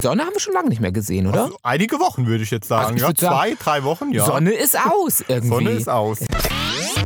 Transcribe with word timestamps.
Sonne 0.00 0.22
haben 0.24 0.32
wir 0.34 0.40
schon 0.40 0.52
lange 0.54 0.68
nicht 0.68 0.80
mehr 0.80 0.92
gesehen, 0.92 1.26
oder? 1.26 1.44
Also 1.44 1.58
einige 1.62 1.98
Wochen 1.98 2.26
würde 2.26 2.44
ich 2.44 2.50
jetzt 2.50 2.68
sagen. 2.68 2.84
Also 2.84 2.94
ich 2.96 3.00
ja, 3.02 3.08
würd 3.08 3.18
sagen, 3.18 3.34
zwei, 3.34 3.54
drei 3.58 3.84
Wochen, 3.84 4.12
ja. 4.12 4.24
Sonne 4.24 4.52
ist 4.52 4.78
aus 4.78 5.20
irgendwie. 5.28 5.48
Sonne 5.48 5.70
ist 5.70 5.88
aus. 5.88 6.18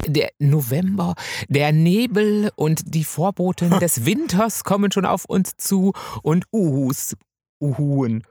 Der 0.06 0.31
November, 0.39 1.15
der 1.49 1.73
Nebel 1.73 2.50
und 2.57 2.83
die 2.95 3.05
Vorboten 3.05 3.71
des 3.81 4.05
Winters 4.07 4.65
kommen 4.65 4.91
schon 4.92 5.07
auf 5.07 5.25
uns 5.25 5.53
zu 5.57 5.92
und 6.23 6.45
Uhus, 6.53 7.15
Uhuen, 7.63 8.24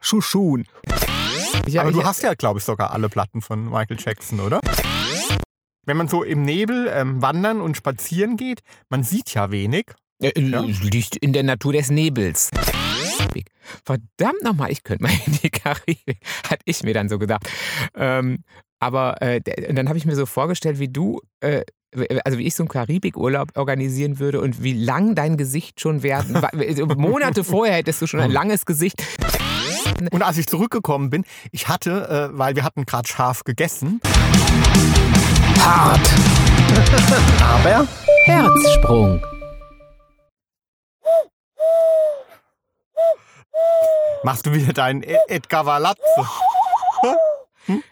Schuschun. 0.00 0.64
Ja, 1.66 1.82
Aber 1.82 1.92
du 1.92 2.00
ich- 2.00 2.04
hast 2.06 2.22
ja, 2.22 2.34
glaube 2.34 2.58
ich, 2.60 2.64
sogar 2.64 2.92
alle 2.92 3.08
Platten 3.08 3.42
von 3.42 3.66
Michael 3.68 3.98
Jackson, 3.98 4.40
oder? 4.40 4.60
Wenn 5.86 5.96
man 5.96 6.08
so 6.08 6.22
im 6.22 6.42
Nebel 6.42 6.90
ähm, 6.92 7.20
wandern 7.22 7.60
und 7.60 7.76
spazieren 7.76 8.36
geht, 8.36 8.60
man 8.90 9.04
sieht 9.04 9.32
ja 9.34 9.50
wenig. 9.50 9.86
Äh, 10.22 10.32
Ja. 10.40 10.60
Liegt 10.60 11.16
in 11.16 11.32
der 11.32 11.42
Natur 11.44 11.72
des 11.72 11.90
Nebels. 11.90 12.50
Verdammt 13.84 14.42
nochmal, 14.42 14.70
ich 14.70 14.84
könnte 14.84 15.04
mal 15.04 15.12
in 15.26 15.32
die 15.42 15.50
Karibik. 15.50 16.20
Hatte 16.48 16.62
ich 16.64 16.82
mir 16.82 16.94
dann 16.94 17.08
so 17.08 17.18
gedacht. 17.18 17.48
Ähm, 17.94 18.44
aber 18.80 19.20
äh, 19.22 19.40
dann 19.40 19.88
habe 19.88 19.98
ich 19.98 20.06
mir 20.06 20.14
so 20.14 20.26
vorgestellt, 20.26 20.78
wie 20.78 20.88
du, 20.88 21.20
äh, 21.40 21.62
also 22.24 22.38
wie 22.38 22.46
ich 22.46 22.54
so 22.54 22.62
einen 22.62 22.68
Karibikurlaub 22.68 23.56
organisieren 23.56 24.18
würde 24.18 24.40
und 24.40 24.62
wie 24.62 24.74
lang 24.74 25.14
dein 25.14 25.36
Gesicht 25.36 25.80
schon 25.80 26.02
werden. 26.02 26.36
also 26.44 26.86
Monate 26.86 27.44
vorher 27.44 27.76
hättest 27.76 28.02
du 28.02 28.06
schon 28.06 28.20
ein 28.20 28.30
langes 28.30 28.66
Gesicht. 28.66 29.02
Und 30.12 30.22
als 30.22 30.38
ich 30.38 30.46
zurückgekommen 30.46 31.10
bin, 31.10 31.24
ich 31.50 31.68
hatte, 31.68 32.30
äh, 32.32 32.38
weil 32.38 32.54
wir 32.54 32.62
hatten 32.62 32.86
gerade 32.86 33.08
scharf 33.08 33.42
gegessen, 33.42 34.00
Hart. 35.58 36.08
aber 37.42 37.86
Herzsprung. 38.24 39.20
Machst 44.22 44.46
du 44.46 44.52
wieder 44.52 44.72
deinen 44.72 45.02
E- 45.02 45.16
Edgar 45.28 45.66
Valazzo. 45.66 46.26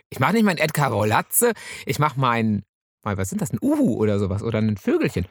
Ich 0.08 0.18
mache 0.20 0.32
nicht 0.32 0.44
mein 0.44 0.56
Edgar 0.58 0.90
Rollatze, 0.90 1.52
ich 1.84 1.98
mache 1.98 2.18
mein, 2.18 2.62
mein, 3.02 3.18
was 3.18 3.28
sind 3.28 3.42
das, 3.42 3.52
ein 3.52 3.58
Uhu 3.60 3.96
oder 3.96 4.18
sowas 4.18 4.42
oder 4.42 4.58
ein 4.58 4.76
Vögelchen. 4.78 5.26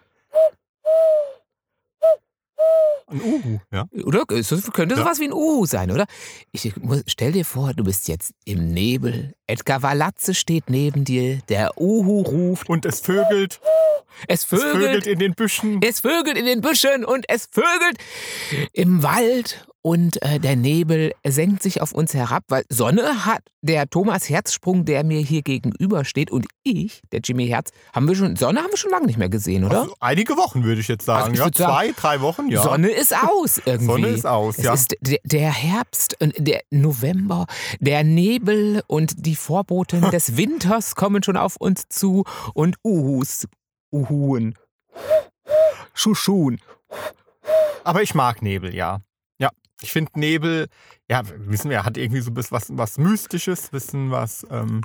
Ein 3.08 3.22
Uhu, 3.22 3.60
ja. 3.72 3.86
Oder? 4.04 4.26
Könnte 4.26 4.96
Ja. 4.96 5.02
sowas 5.02 5.20
wie 5.20 5.26
ein 5.26 5.34
Uhu 5.34 5.66
sein, 5.66 5.92
oder? 5.92 6.06
Ich 6.52 6.76
muss, 6.78 7.04
stell 7.08 7.32
dir 7.32 7.46
vor, 7.46 7.74
du 7.74 7.84
bist 7.84 8.08
jetzt 8.08 8.34
im 8.46 8.68
Nebel. 8.74 9.34
Edgar 9.48 9.84
Valazze 9.84 10.34
steht 10.34 10.70
neben 10.70 11.04
dir. 11.04 11.40
Der 11.50 11.80
Uhu 11.80 12.22
ruft. 12.22 12.70
Und 12.70 12.86
es 12.86 13.00
vögelt, 13.00 13.60
Es 14.28 14.42
es 14.42 14.46
vögelt 14.46 14.74
vögelt. 14.74 15.08
in 15.08 15.20
den 15.20 15.34
Büschen. 15.34 15.80
Es 15.84 16.00
vögelt 16.00 16.38
in 16.38 16.46
den 16.46 16.62
Büschen 16.62 17.06
und 17.06 17.26
es 17.28 17.48
vögelt 17.52 17.98
im 18.74 19.04
Wald 19.04 19.66
und 19.86 20.20
äh, 20.24 20.40
der 20.40 20.56
Nebel 20.56 21.12
senkt 21.24 21.62
sich 21.62 21.80
auf 21.80 21.92
uns 21.92 22.16
herab, 22.16 22.44
weil 22.48 22.64
Sonne 22.70 23.24
hat 23.24 23.44
der 23.62 23.88
Thomas 23.88 24.28
Herzsprung, 24.28 24.84
der 24.84 25.04
mir 25.04 25.20
hier 25.20 25.44
gegenüber 25.44 26.06
steht 26.06 26.32
und 26.32 26.48
ich, 26.64 27.04
der 27.12 27.20
Jimmy 27.24 27.46
Herz, 27.48 27.70
haben 27.94 28.08
wir 28.08 28.16
schon 28.16 28.36
Sonne 28.36 28.64
haben 28.64 28.72
wir 28.72 28.78
schon 28.78 28.90
lange 28.90 29.06
nicht 29.06 29.20
mehr 29.20 29.30
gesehen, 29.30 29.64
oder? 29.64 29.82
Also 29.82 29.96
einige 30.00 30.38
Wochen 30.38 30.64
würde 30.64 30.82
ich 30.82 30.88
jetzt 30.88 31.06
sagen. 31.06 31.26
Also 31.26 31.34
ich 31.34 31.38
ja, 31.38 31.46
würd 31.46 31.58
sagen, 31.58 31.72
zwei, 31.72 31.92
drei 31.92 32.22
Wochen, 32.22 32.50
ja. 32.50 32.64
Sonne 32.64 32.90
ist 32.90 33.16
aus 33.16 33.62
irgendwie. 33.66 33.86
Sonne 33.86 34.08
ist 34.08 34.26
aus, 34.26 34.58
es 34.58 34.64
ja. 34.64 34.74
ist 34.74 34.96
der, 35.02 35.20
der 35.24 35.52
Herbst, 35.52 36.20
und 36.20 36.34
der 36.36 36.62
November, 36.72 37.46
der 37.80 38.04
Nebel 38.04 38.82
und 38.88 39.24
die 39.24 39.35
Vorboten 39.36 40.02
des 40.12 40.38
Winters 40.38 40.96
kommen 40.96 41.24
schon 41.24 41.38
auf 41.38 41.56
uns 41.58 41.88
zu 41.90 42.24
und 42.54 42.76
Uhus, 42.84 43.48
Uhuen, 43.92 44.56
Schuschun. 45.94 46.60
Aber 47.84 48.02
ich 48.02 48.16
mag 48.16 48.42
Nebel, 48.42 48.74
ja. 48.74 49.02
Ja, 49.38 49.50
ich 49.82 49.92
finde 49.92 50.12
Nebel, 50.16 50.68
ja, 51.10 51.22
wissen 51.36 51.70
wir, 51.70 51.86
hat 51.86 51.98
irgendwie 51.98 52.22
so 52.22 52.32
ein 52.32 52.34
bisschen 52.34 52.56
was, 52.56 52.78
was 52.78 52.98
Mystisches, 52.98 53.70
bisschen 53.70 54.12
was 54.12 54.46
ähm, 54.50 54.82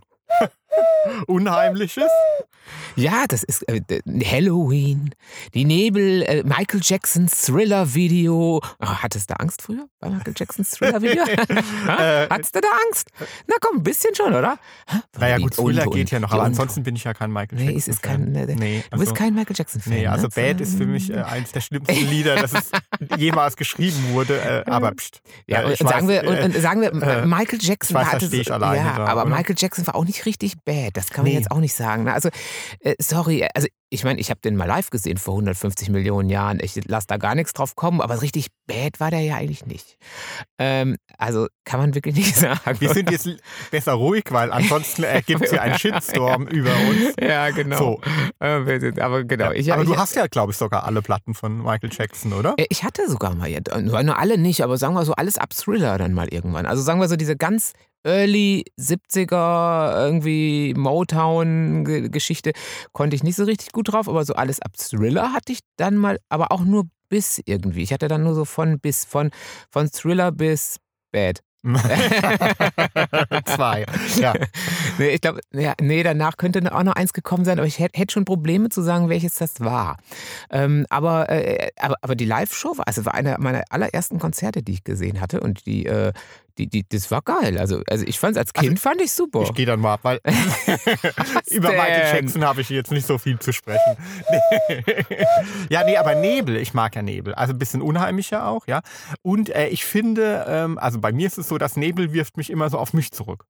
Unheimliches. 1.26 2.10
Ja, 2.95 3.24
das 3.28 3.42
ist 3.42 3.67
äh, 3.68 3.80
Halloween, 4.24 5.14
die 5.55 5.64
Nebel, 5.64 6.22
äh, 6.22 6.42
Michael 6.45 6.80
Jacksons 6.83 7.46
Thriller-Video. 7.46 8.61
Oh, 8.80 8.86
hattest 8.86 9.30
du 9.30 9.40
Angst 9.40 9.62
früher 9.62 9.86
bei 10.00 10.08
Michael 10.11 10.34
Jacksons 10.36 10.70
Thriller-Video? 10.72 11.24
Äh, 11.90 12.28
Hattest 12.28 12.55
du 12.55 12.61
da 12.61 12.68
Angst? 12.86 13.08
Na 13.48 13.56
komm, 13.61 13.78
ein 13.78 13.83
bisschen 13.83 14.14
schon, 14.14 14.33
oder? 14.34 14.58
Naja, 15.18 15.39
gut, 15.39 15.55
Thriller 15.55 15.86
geht 15.86 16.11
ja 16.11 16.20
noch, 16.20 16.30
aber 16.33 16.45
ansonsten 16.45 16.83
bin 16.83 16.95
ich 16.95 17.05
ja 17.05 17.14
kein 17.14 17.33
Michael 17.33 17.58
Nee, 17.58 17.64
Jackson. 17.72 17.78
es 17.78 17.89
ist 17.89 18.02
kein. 18.02 18.34
Äh, 18.34 18.46
Nee, 18.55 18.84
du 18.90 18.98
bist 18.98 19.12
also- 19.12 19.14
kein 19.14 19.34
Michael 19.34 19.56
Jackson-Fan. 19.56 19.92
Nee, 19.92 20.06
also 20.06 20.27
ne? 20.27 20.33
Bad 20.34 20.61
ist 20.61 20.77
für 20.77 20.86
mich 20.86 21.11
äh, 21.11 21.16
eines 21.22 21.52
der 21.52 21.61
schlimmsten 21.61 22.08
Lieder, 22.08 22.36
das 22.36 22.52
es 22.52 22.70
jemals 23.16 23.56
geschrieben 23.56 24.12
wurde. 24.12 24.64
Aber 24.66 24.92
pst, 24.92 25.22
Ja, 25.46 25.64
und, 25.64 25.72
ich 25.72 25.78
sagen 25.78 26.08
weiß, 26.08 26.22
wir, 26.24 26.30
und, 26.30 26.39
und 26.55 26.61
sagen 26.61 26.80
wir, 26.83 26.92
Michael 27.27 27.58
Jackson 27.61 27.96
ich 27.96 28.06
weiß, 28.06 28.12
hatte 28.12 28.55
alleine 28.55 28.77
ja, 28.89 28.96
da, 28.96 29.06
aber 29.06 29.22
oder? 29.27 29.36
Michael 29.36 29.56
Jackson 29.58 29.86
war 29.86 29.95
auch 29.95 30.05
nicht 30.05 30.27
richtig 30.27 30.59
bad. 30.64 30.96
Das 30.96 31.10
kann 31.10 31.24
man 31.24 31.32
Nee. 31.32 31.38
jetzt 31.38 31.50
auch 31.50 31.58
nicht 31.60 31.74
sagen. 31.74 32.04
ne? 32.04 32.12
Also 32.12 32.28
äh, 32.80 32.94
sorry, 32.98 33.46
also 33.54 33.68
ich 33.92 34.04
meine, 34.04 34.20
ich 34.20 34.30
habe 34.30 34.40
den 34.40 34.54
mal 34.54 34.66
live 34.66 34.90
gesehen 34.90 35.16
vor 35.18 35.34
150 35.34 35.88
Millionen 35.90 36.30
Jahren. 36.30 36.60
Ich 36.62 36.78
lasse 36.86 37.08
da 37.08 37.16
gar 37.16 37.34
nichts 37.34 37.52
drauf 37.52 37.74
kommen, 37.74 38.00
aber 38.00 38.22
richtig 38.22 38.46
bad 38.68 39.00
war 39.00 39.10
der 39.10 39.20
ja 39.20 39.34
eigentlich 39.36 39.66
nicht. 39.66 39.96
Ähm, 40.58 40.96
also 41.18 41.48
kann 41.64 41.80
man 41.80 41.94
wirklich 41.94 42.14
nicht 42.16 42.36
sagen. 42.36 42.60
wir 42.78 42.94
sind 42.94 43.10
jetzt 43.10 43.28
besser 43.72 43.94
ruhig, 43.94 44.24
weil 44.30 44.52
ansonsten 44.52 45.02
ergibt 45.02 45.42
es 45.42 45.50
ja 45.52 45.62
einen 45.62 45.78
Shitstorm 45.78 46.46
über 46.46 46.70
uns. 46.88 47.14
ja, 47.20 47.50
genau. 47.50 47.78
So. 47.78 48.00
Äh, 48.38 48.92
aber 49.00 49.24
genau. 49.24 49.50
Ich, 49.50 49.72
aber 49.72 49.82
ich, 49.82 49.88
du 49.88 49.96
hast 49.96 50.14
ja, 50.14 50.27
glaube 50.28 50.52
ich, 50.52 50.58
sogar 50.58 50.84
alle 50.84 51.02
Platten 51.02 51.34
von 51.34 51.58
Michael 51.62 51.90
Jackson, 51.92 52.32
oder? 52.32 52.54
Äh, 52.58 52.66
Ich 52.68 52.84
hatte 52.84 53.08
sogar 53.10 53.34
mal, 53.34 53.48
ja, 53.48 53.58
nur 53.80 54.00
nur 54.04 54.18
alle 54.18 54.38
nicht, 54.38 54.62
aber 54.62 54.77
sagen 54.78 54.94
wir 54.94 55.04
so, 55.04 55.14
alles 55.14 55.36
ab 55.36 55.50
Thriller 55.52 55.98
dann 55.98 56.12
mal 56.14 56.28
irgendwann. 56.28 56.66
Also 56.66 56.82
sagen 56.82 57.00
wir 57.00 57.08
so, 57.08 57.16
diese 57.16 57.36
ganz 57.36 57.72
Early 58.05 58.64
70er 58.78 60.05
irgendwie 60.06 60.74
Motown-Geschichte 60.77 62.52
konnte 62.92 63.16
ich 63.16 63.22
nicht 63.22 63.36
so 63.36 63.44
richtig 63.44 63.72
gut 63.72 63.92
drauf, 63.92 64.08
aber 64.08 64.24
so 64.24 64.34
alles 64.34 64.61
ab 64.61 64.72
Thriller 64.77 65.33
hatte 65.33 65.52
ich 65.52 65.61
dann 65.77 65.96
mal, 65.96 66.18
aber 66.28 66.52
auch 66.52 66.62
nur 66.62 66.84
bis 67.08 67.40
irgendwie. 67.44 67.83
Ich 67.83 67.92
hatte 67.92 68.08
dann 68.08 68.22
nur 68.22 68.34
so 68.34 68.44
von 68.44 68.80
bis, 68.80 69.05
von, 69.05 69.30
von 69.70 69.90
Thriller 69.90 70.33
bis 70.33 70.77
Bad. 71.12 71.40
Zwei. 73.44 73.84
Ja. 74.16 74.33
Nee, 74.98 75.08
ich 75.11 75.20
glaube, 75.20 75.40
ja, 75.52 75.74
nee, 75.80 76.02
danach 76.02 76.36
könnte 76.36 76.61
auch 76.74 76.83
noch 76.83 76.95
eins 76.95 77.12
gekommen 77.12 77.45
sein, 77.45 77.58
aber 77.58 77.67
ich 77.67 77.78
hätte 77.78 77.98
hätte 77.98 78.12
schon 78.12 78.24
Probleme 78.24 78.68
zu 78.68 78.83
sagen, 78.83 79.08
welches 79.08 79.34
das 79.36 79.61
war. 79.61 79.98
Ähm, 80.51 80.86
aber, 80.90 81.28
äh, 81.28 81.70
aber, 81.78 81.96
aber 82.02 82.14
die 82.14 82.24
Live-Show 82.24 82.78
war, 82.78 82.86
also 82.86 83.05
war 83.05 83.14
einer 83.14 83.39
meiner 83.40 83.62
allerersten 83.70 84.18
Konzerte, 84.18 84.62
die 84.62 84.73
ich 84.73 84.84
gesehen 84.84 85.20
hatte 85.20 85.40
und 85.40 85.67
die, 85.67 85.86
äh, 85.86 86.12
die, 86.58 86.68
die, 86.68 86.86
das 86.89 87.11
war 87.11 87.23
geil. 87.23 87.58
Also, 87.58 87.83
also 87.89 88.05
ich 88.06 88.18
fand 88.18 88.33
es 88.33 88.39
als 88.39 88.52
Kind 88.52 88.78
fand 88.78 89.01
ich 89.01 89.12
super. 89.12 89.42
Ich 89.42 89.55
gehe 89.55 89.67
dann 89.67 89.80
mal 89.80 89.95
ab, 89.95 90.01
weil 90.02 90.20
über? 91.51 91.70
Michael 91.70 92.17
Jackson 92.17 92.45
habe 92.45 92.61
ich 92.61 92.68
jetzt 92.68 92.90
nicht 92.90 93.07
so 93.07 93.18
viel 93.18 93.39
zu 93.39 93.52
sprechen. 93.52 93.96
Ja, 95.68 95.84
nee, 95.84 95.96
aber 95.96 96.14
Nebel, 96.14 96.57
ich 96.57 96.74
mag 96.74 96.95
ja 96.96 97.02
Nebel. 97.02 97.34
Also 97.34 97.52
ein 97.52 97.58
bisschen 97.58 97.80
unheimlicher 97.83 98.46
auch, 98.46 98.67
ja. 98.67 98.80
Und 99.22 99.51
äh, 99.51 99.68
ich 99.68 99.84
finde, 99.84 100.45
ähm, 100.48 100.78
also 100.78 101.01
bei 101.01 101.12
mir 101.12 101.27
ist 101.27 101.39
es 101.39 101.48
so, 101.48 101.58
dass 101.58 101.77
Nebel 101.77 102.12
wirft 102.12 102.36
mich 102.36 102.51
immer 102.51 102.68
so 102.70 102.78
auf 102.78 102.92
mich 102.92 103.12
zurück. 103.12 103.46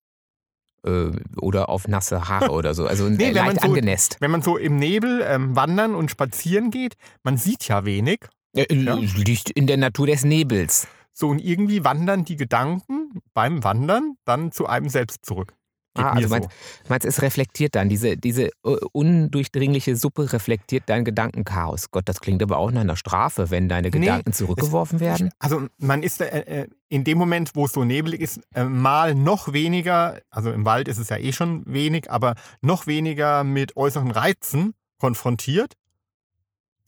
Äh, 0.85 1.11
oder 1.41 1.69
auf 1.69 1.87
nasse 1.87 2.27
Haare 2.27 2.51
oder 2.51 2.73
so. 2.73 2.85
Also 2.87 3.09
Nee, 3.09 3.15
äh, 3.15 3.27
wenn 3.27 3.33
man 3.35 3.45
leicht 3.47 3.61
so- 3.61 3.67
angenässt. 3.67 4.17
Wenn 4.19 4.31
man 4.31 4.41
so 4.41 4.57
im 4.57 4.77
Nebel 4.77 5.23
ähm, 5.27 5.55
wandern 5.55 5.95
und 5.95 6.11
spazieren 6.11 6.71
geht, 6.71 6.95
man 7.23 7.37
sieht 7.37 7.67
ja 7.67 7.85
wenig. 7.85 8.19
Äh, 8.55 8.65
Liegt 8.73 9.49
in 9.49 9.67
der 9.67 9.77
Natur 9.77 10.07
des 10.07 10.23
Nebels. 10.23 10.87
So 11.11 11.29
und 11.29 11.39
irgendwie 11.39 11.83
wandern 11.83 12.25
die 12.25 12.35
Gedanken 12.35 13.21
beim 13.33 13.63
Wandern 13.63 14.15
dann 14.25 14.51
zu 14.51 14.65
einem 14.67 14.89
selbst 14.89 15.25
zurück. 15.25 15.53
Geht 15.95 16.05
Ah, 16.05 16.11
also 16.11 16.27
so. 16.27 16.33
meinst, 16.35 16.49
meinst 16.89 17.05
es 17.05 17.21
reflektiert 17.21 17.75
dann, 17.75 17.89
diese, 17.89 18.17
diese 18.17 18.47
äh, 18.47 18.51
undurchdringliche 18.91 19.95
Suppe 19.95 20.31
reflektiert 20.31 20.83
dein 20.87 21.05
Gedankenchaos. 21.05 21.89
Gott, 21.91 22.07
das 22.07 22.19
klingt 22.21 22.43
aber 22.43 22.57
auch 22.57 22.71
nach 22.71 22.81
einer 22.81 22.97
Strafe, 22.97 23.49
wenn 23.49 23.69
deine 23.69 23.89
Nee, 23.89 23.99
Gedanken 23.99 24.33
zurückgeworfen 24.33 24.99
werden. 24.99 25.31
Also 25.39 25.67
man 25.77 26.03
ist 26.03 26.21
äh, 26.21 26.25
äh, 26.39 26.67
in 26.89 27.03
dem 27.03 27.17
Moment, 27.17 27.51
wo 27.55 27.65
es 27.65 27.73
so 27.73 27.83
nebelig 27.83 28.21
ist, 28.21 28.41
äh, 28.53 28.65
mal 28.65 29.15
noch 29.15 29.53
weniger, 29.53 30.19
also 30.29 30.51
im 30.51 30.65
Wald 30.65 30.87
ist 30.87 30.97
es 30.97 31.09
ja 31.09 31.17
eh 31.17 31.31
schon 31.31 31.63
wenig, 31.65 32.11
aber 32.11 32.35
noch 32.61 32.87
weniger 32.87 33.43
mit 33.43 33.75
äußeren 33.77 34.11
Reizen 34.11 34.73
konfrontiert. 34.99 35.73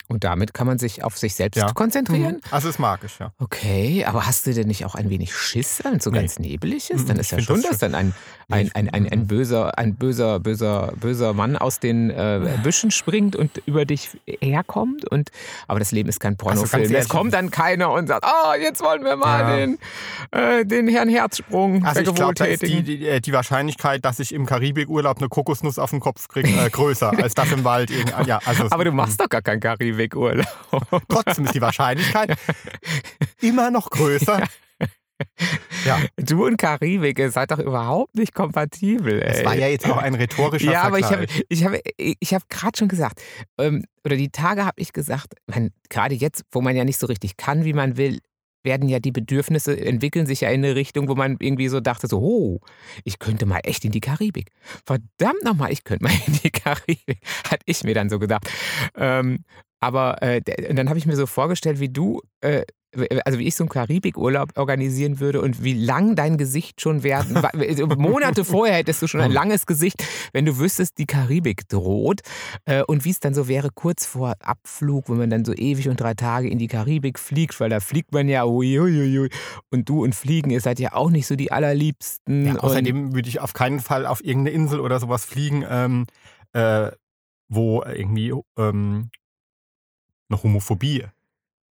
Und 0.09 0.23
damit 0.23 0.53
kann 0.53 0.67
man 0.67 0.77
sich 0.79 1.03
auf 1.03 1.17
sich 1.17 1.35
selbst 1.35 1.57
Ja. 1.57 1.73
konzentrieren. 1.73 2.39
Also 2.49 2.67
das 2.69 2.79
mag 2.79 3.01
ich, 3.03 3.19
ja. 3.19 3.31
Okay, 3.39 4.05
aber 4.05 4.25
hast 4.25 4.47
du 4.47 4.53
denn 4.53 4.67
nicht 4.67 4.85
auch 4.85 4.95
ein 4.95 5.09
wenig 5.09 5.35
Schiss, 5.35 5.81
wenn 5.83 5.95
es 5.95 6.05
so 6.05 6.11
Nee. 6.11 6.19
ganz 6.19 6.39
nebelig 6.39 6.89
ist? 6.89 7.01
Mhm, 7.03 7.07
Dann 7.07 7.15
ich 7.17 7.21
ist 7.23 7.31
ja 7.31 7.37
find 7.37 7.47
schon, 7.47 7.61
das 7.63 7.77
dann 7.79 7.93
ein, 7.93 8.13
ein, 8.49 8.67
ich- 8.67 8.75
ein, 8.75 8.89
ein, 8.89 9.09
ein 9.11 9.19
mhm. 9.19 9.27
böser, 9.27 9.77
ein 9.77 9.95
böser, 9.95 10.39
böser, 10.39 10.93
böser 10.95 11.33
Mann 11.33 11.57
aus 11.57 11.79
den 11.81 12.09
äh, 12.09 12.57
Büschen 12.63 12.91
springt 12.91 13.35
und 13.35 13.61
über 13.65 13.83
dich 13.85 14.11
herkommt. 14.41 15.05
Und, 15.11 15.29
aber 15.67 15.79
das 15.79 15.91
Leben 15.91 16.07
ist 16.07 16.19
kein 16.21 16.33
Also 16.33 16.45
Pornofilm. 16.45 16.83
es 16.83 16.91
ehrlich, 16.91 17.09
kommt 17.09 17.33
dann 17.33 17.51
keiner 17.51 17.91
und 17.91 18.07
sagt, 18.07 18.23
ah, 18.23 18.55
jetzt 18.55 18.81
wollen 18.81 19.03
wir 19.03 19.17
mal 19.17 19.39
Ja. 19.41 19.55
den, 19.57 19.77
äh, 20.31 20.65
den 20.65 20.87
Herrn 20.87 21.09
Herzsprung 21.09 21.83
Also 21.85 21.99
ich 22.01 22.07
ist 22.53 22.61
die, 22.61 22.81
die, 22.83 23.07
äh, 23.07 23.19
die 23.19 23.33
Wahrscheinlichkeit, 23.33 24.05
dass 24.05 24.19
ich 24.19 24.33
im 24.33 24.45
Karibikurlaub 24.45 25.17
eine 25.17 25.27
Kokosnuss 25.27 25.77
auf 25.79 25.89
den 25.89 25.99
Kopf 25.99 26.27
kriege, 26.29 26.47
äh, 26.47 26.69
größer 26.69 27.11
als 27.21 27.33
das 27.35 27.51
im 27.51 27.63
Wald. 27.65 27.91
Ja, 28.25 28.39
also 28.45 28.67
Aber 28.69 28.85
du 28.85 28.91
machst 28.91 29.19
doch 29.19 29.27
gar 29.29 29.41
keinen 29.41 29.59
Karibikurlaub. 29.97 31.01
trotzdem 31.09 31.45
ist 31.45 31.55
die 31.55 31.61
Wahrscheinlichkeit 31.61 32.37
immer 33.41 33.71
noch 33.71 33.89
größer, 33.89 34.43
Ja. 35.85 35.99
Du 36.17 36.45
und 36.45 36.57
Karibik, 36.57 37.17
ihr 37.17 37.31
seid 37.31 37.51
doch 37.51 37.59
überhaupt 37.59 38.15
nicht 38.15 38.35
kompatibel. 38.35 39.21
Ey. 39.21 39.33
Das 39.33 39.45
war 39.45 39.55
ja 39.55 39.67
jetzt 39.67 39.89
auch 39.89 39.97
ein 39.97 40.13
rhetorischer 40.13 40.71
Ja, 40.71 40.83
aber 40.83 40.99
ich 40.99 41.05
habe 41.05 41.27
Vergleich. 41.27 41.45
ich 41.49 41.65
hab, 41.65 41.73
ich 41.97 42.33
hab 42.33 42.49
gerade 42.49 42.77
schon 42.77 42.87
gesagt, 42.87 43.21
ähm, 43.57 43.85
oder 44.05 44.15
die 44.15 44.29
Tage 44.29 44.65
habe 44.65 44.79
ich 44.79 44.93
gesagt, 44.93 45.33
gerade 45.89 46.15
jetzt, 46.15 46.43
wo 46.51 46.61
man 46.61 46.75
ja 46.75 46.83
nicht 46.85 46.99
so 46.99 47.07
richtig 47.07 47.37
kann, 47.37 47.65
wie 47.65 47.73
man 47.73 47.97
will, 47.97 48.19
werden 48.63 48.89
ja 48.89 48.99
die 48.99 49.11
Bedürfnisse, 49.11 49.79
entwickeln 49.79 50.25
sich 50.25 50.41
ja 50.41 50.49
in 50.49 50.63
eine 50.63 50.75
Richtung, 50.75 51.07
wo 51.07 51.15
man 51.15 51.37
irgendwie 51.39 51.69
so 51.69 51.79
dachte, 51.79 52.07
so, 52.07 52.19
oh, 52.19 52.59
ich 53.05 53.17
könnte 53.17 53.45
mal 53.45 53.61
echt 53.63 53.85
in 53.85 53.91
die 53.91 54.01
Karibik. 54.01 54.51
Verdammt 54.85 55.43
nochmal, 55.43 55.71
ich 55.71 55.83
könnte 55.83 56.03
mal 56.03 56.13
in 56.27 56.33
die 56.43 56.51
Karibik. 56.51 57.21
Hat 57.49 57.61
ich 57.65 57.83
mir 57.83 57.95
dann 57.95 58.09
so 58.09 58.19
gedacht. 58.19 58.47
Ähm, 58.95 59.45
aber 59.79 60.21
äh, 60.21 60.41
dann 60.73 60.89
habe 60.89 60.97
ich 60.99 61.05
mir 61.05 61.15
so 61.15 61.25
vorgestellt, 61.25 61.79
wie 61.79 61.89
du, 61.89 62.21
äh, 62.41 62.63
also 63.25 63.37
wie 63.37 63.45
ich 63.45 63.55
so 63.55 63.63
einen 63.63 63.69
Karibikurlaub 63.69 64.57
organisieren 64.57 65.19
würde 65.19 65.41
und 65.41 65.63
wie 65.63 65.73
lang 65.73 66.15
dein 66.15 66.37
Gesicht 66.37 66.81
schon 66.81 67.03
werden. 67.03 67.35
wa- 67.35 67.51
Monate 67.97 68.43
vorher 68.43 68.77
hättest 68.77 69.01
du 69.03 69.07
schon 69.07 69.21
ein 69.21 69.31
langes 69.31 69.65
Gesicht, 69.67 70.03
wenn 70.33 70.45
du 70.45 70.57
wüsstest, 70.57 70.97
die 70.97 71.05
Karibik 71.05 71.67
droht. 71.69 72.21
Äh, 72.65 72.81
und 72.83 73.05
wie 73.05 73.11
es 73.11 73.19
dann 73.19 73.35
so 73.35 73.47
wäre, 73.47 73.69
kurz 73.75 74.05
vor 74.07 74.33
Abflug, 74.39 75.09
wenn 75.09 75.17
man 75.17 75.29
dann 75.29 75.45
so 75.45 75.53
ewig 75.53 75.89
und 75.89 75.99
drei 75.99 76.15
Tage 76.15 76.49
in 76.49 76.57
die 76.57 76.67
Karibik 76.67 77.19
fliegt, 77.19 77.59
weil 77.59 77.69
da 77.69 77.81
fliegt 77.81 78.13
man 78.13 78.27
ja, 78.29 78.45
ui, 78.45 78.79
ui, 78.79 78.99
ui, 78.99 79.19
ui. 79.19 79.29
und 79.69 79.87
du 79.89 80.03
und 80.03 80.15
Fliegen, 80.15 80.49
ihr 80.49 80.61
seid 80.61 80.79
ja 80.79 80.93
auch 80.93 81.11
nicht 81.11 81.27
so 81.27 81.35
die 81.35 81.51
allerliebsten. 81.51 82.47
Ja, 82.47 82.55
außerdem 82.55 83.13
würde 83.13 83.29
ich 83.29 83.41
auf 83.41 83.53
keinen 83.53 83.81
Fall 83.81 84.05
auf 84.07 84.23
irgendeine 84.23 84.55
Insel 84.55 84.79
oder 84.79 84.99
sowas 84.99 85.23
fliegen, 85.25 85.63
ähm, 85.69 86.05
äh, 86.53 86.89
wo 87.49 87.83
irgendwie 87.83 88.33
ähm, 88.57 89.09
eine 90.29 90.41
Homophobie 90.43 91.05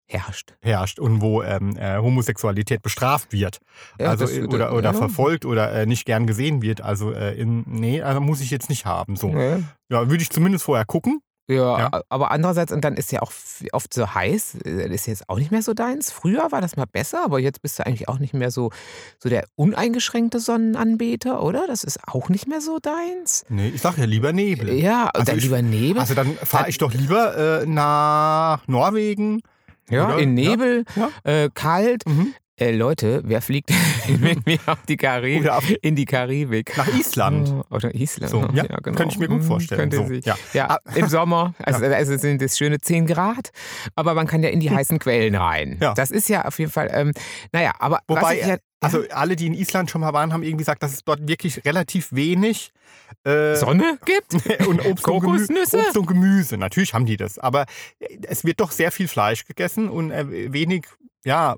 herrscht. 0.10 0.54
herrscht 0.62 1.00
und 1.00 1.22
wo 1.22 1.44
ähm, 1.44 1.76
äh, 1.78 1.98
Homosexualität 1.98 2.82
bestraft 2.82 3.34
wird. 3.34 3.60
Ja, 4.00 4.10
also 4.10 4.26
das- 4.26 4.38
äh, 4.38 4.44
oder, 4.46 4.72
oder 4.74 4.92
ja. 4.92 4.94
verfolgt 4.94 5.46
oder 5.46 5.72
äh, 5.74 5.86
nicht 5.86 6.06
gern 6.06 6.26
gesehen 6.28 6.62
wird. 6.62 6.82
Also 6.82 7.12
äh, 7.12 7.36
in, 7.36 7.64
nee, 7.68 8.02
also 8.02 8.22
muss 8.22 8.40
ich 8.42 8.50
jetzt 8.52 8.70
nicht 8.70 8.86
haben. 8.86 9.16
So. 9.18 9.30
Ja. 9.30 9.60
Ja, 9.90 10.10
würde 10.10 10.22
ich 10.24 10.30
zumindest 10.30 10.64
vorher 10.66 10.86
gucken. 10.86 11.22
Ja, 11.50 11.80
Ja. 11.80 12.02
aber 12.10 12.32
andererseits, 12.32 12.74
und 12.74 12.84
dann 12.84 12.96
ist 12.96 13.12
ja 13.14 13.22
auch 13.22 13.32
oft 13.72 13.94
so 13.94 14.14
heiß, 14.14 14.56
äh, 14.66 14.94
ist 14.94 15.06
jetzt 15.08 15.30
auch 15.30 15.38
nicht 15.40 15.50
mehr 15.52 15.62
so 15.62 15.74
deins. 15.74 16.12
Früher 16.12 16.52
war 16.52 16.60
das 16.60 16.76
mal 16.76 16.86
besser, 16.86 17.24
aber 17.24 17.40
jetzt 17.40 17.62
bist 17.62 17.80
du 17.80 17.86
eigentlich 17.86 18.10
auch 18.10 18.20
nicht 18.20 18.34
mehr 18.34 18.52
so, 18.52 18.70
so 19.18 19.30
der 19.30 19.46
uneingeschränkte 19.56 20.40
Sonnenanbeter, 20.40 21.42
oder? 21.42 21.66
Das 21.68 21.86
ist 21.86 22.00
auch 22.08 22.28
nicht 22.30 22.48
mehr 22.48 22.60
so 22.60 22.80
deins. 22.80 23.46
Nee, 23.50 23.70
ich 23.70 23.82
sag 23.82 23.98
ja 23.98 24.04
lieber 24.06 24.34
Nebel. 24.34 24.74
Ja, 24.74 25.08
Also 25.14 25.26
dann 25.26 25.38
ich- 25.38 25.44
lieber 25.46 25.62
Nebel. 25.62 26.02
Also 26.02 26.16
dann 26.16 26.34
fahre 26.36 26.70
ich 26.70 26.78
doch 26.80 26.94
lieber 26.94 27.62
äh, 27.62 27.66
nach 27.66 28.68
Norwegen. 28.68 29.42
ja, 29.90 30.08
oder? 30.10 30.18
in 30.20 30.34
Nebel, 30.34 30.84
Ja. 30.98 31.10
Äh, 31.24 31.50
kalt. 31.54 32.06
Mhm. 32.06 32.34
Äh, 32.60 32.72
Leute, 32.72 33.22
wer 33.24 33.44
fliegt 33.44 33.70
mit 34.20 34.48
mir 34.48 34.58
auf 34.66 34.80
die 34.88 34.98
Karibik? 34.98 35.48
In 35.84 35.96
die 35.96 36.06
Karibik. 36.06 36.76
nach 36.76 36.88
Island. 36.88 37.50
Oh, 37.70 37.76
Oder 37.76 37.94
Island. 37.94 38.32
So, 38.32 38.42
ja, 38.52 38.64
genau. 38.64 38.82
könnte 38.98 39.10
ich 39.10 39.20
mir 39.20 39.28
gut 39.28 39.44
Mhm, 39.44 39.48
vorstellen. 39.48 39.92
So, 39.92 40.04
ja. 40.12 40.36
Ja, 40.54 40.68
Ah. 40.72 40.80
im 40.96 41.08
Sommer. 41.08 41.54
Also, 41.64 41.86
also 41.86 42.18
sind 42.18 42.42
es 42.42 42.58
schöne 42.58 42.80
10 42.80 43.06
Grad, 43.06 43.52
aber 43.96 44.16
man 44.16 44.26
kann 44.26 44.42
ja 44.42 44.50
in 44.50 44.60
die 44.60 44.72
heißen 44.72 44.98
Quellen 44.98 45.36
rein. 45.36 45.78
Ja. 45.82 45.94
Das 45.94 46.10
ist 46.10 46.30
ja 46.30 46.46
auf 46.46 46.58
jeden 46.58 46.72
Fall, 46.72 46.90
ähm, 46.92 47.12
naja, 47.52 47.74
aber 47.78 48.00
Wobei, 48.08 48.40
ja, 48.40 48.58
Also 48.82 49.04
alle, 49.12 49.36
die 49.36 49.46
in 49.48 49.54
Island 49.54 49.92
schon 49.92 50.02
mal 50.02 50.14
waren, 50.14 50.34
haben 50.34 50.42
irgendwie 50.42 50.64
gesagt, 50.64 50.82
dass 50.82 50.94
es 50.94 51.04
dort 51.04 51.28
wirklich 51.28 51.64
relativ 51.66 52.08
wenig 52.12 52.72
äh, 53.24 53.56
Sonne 53.56 54.00
gibt? 54.06 54.34
und 54.68 54.80
Obst 54.84 55.08
und, 55.08 55.22
Kokosnüsse? 55.22 55.78
Obst 55.78 55.98
und 55.98 56.08
Gemüse. 56.08 56.58
Natürlich 56.58 56.96
haben 56.96 57.06
die 57.06 57.18
das, 57.18 57.38
aber 57.38 57.66
es 58.28 58.44
wird 58.46 58.60
doch 58.62 58.72
sehr 58.72 58.92
viel 58.92 59.08
Fleisch 59.08 59.46
gegessen 59.46 59.90
und 59.90 60.10
äh, 60.12 60.52
wenig, 60.52 60.86
ja, 61.24 61.56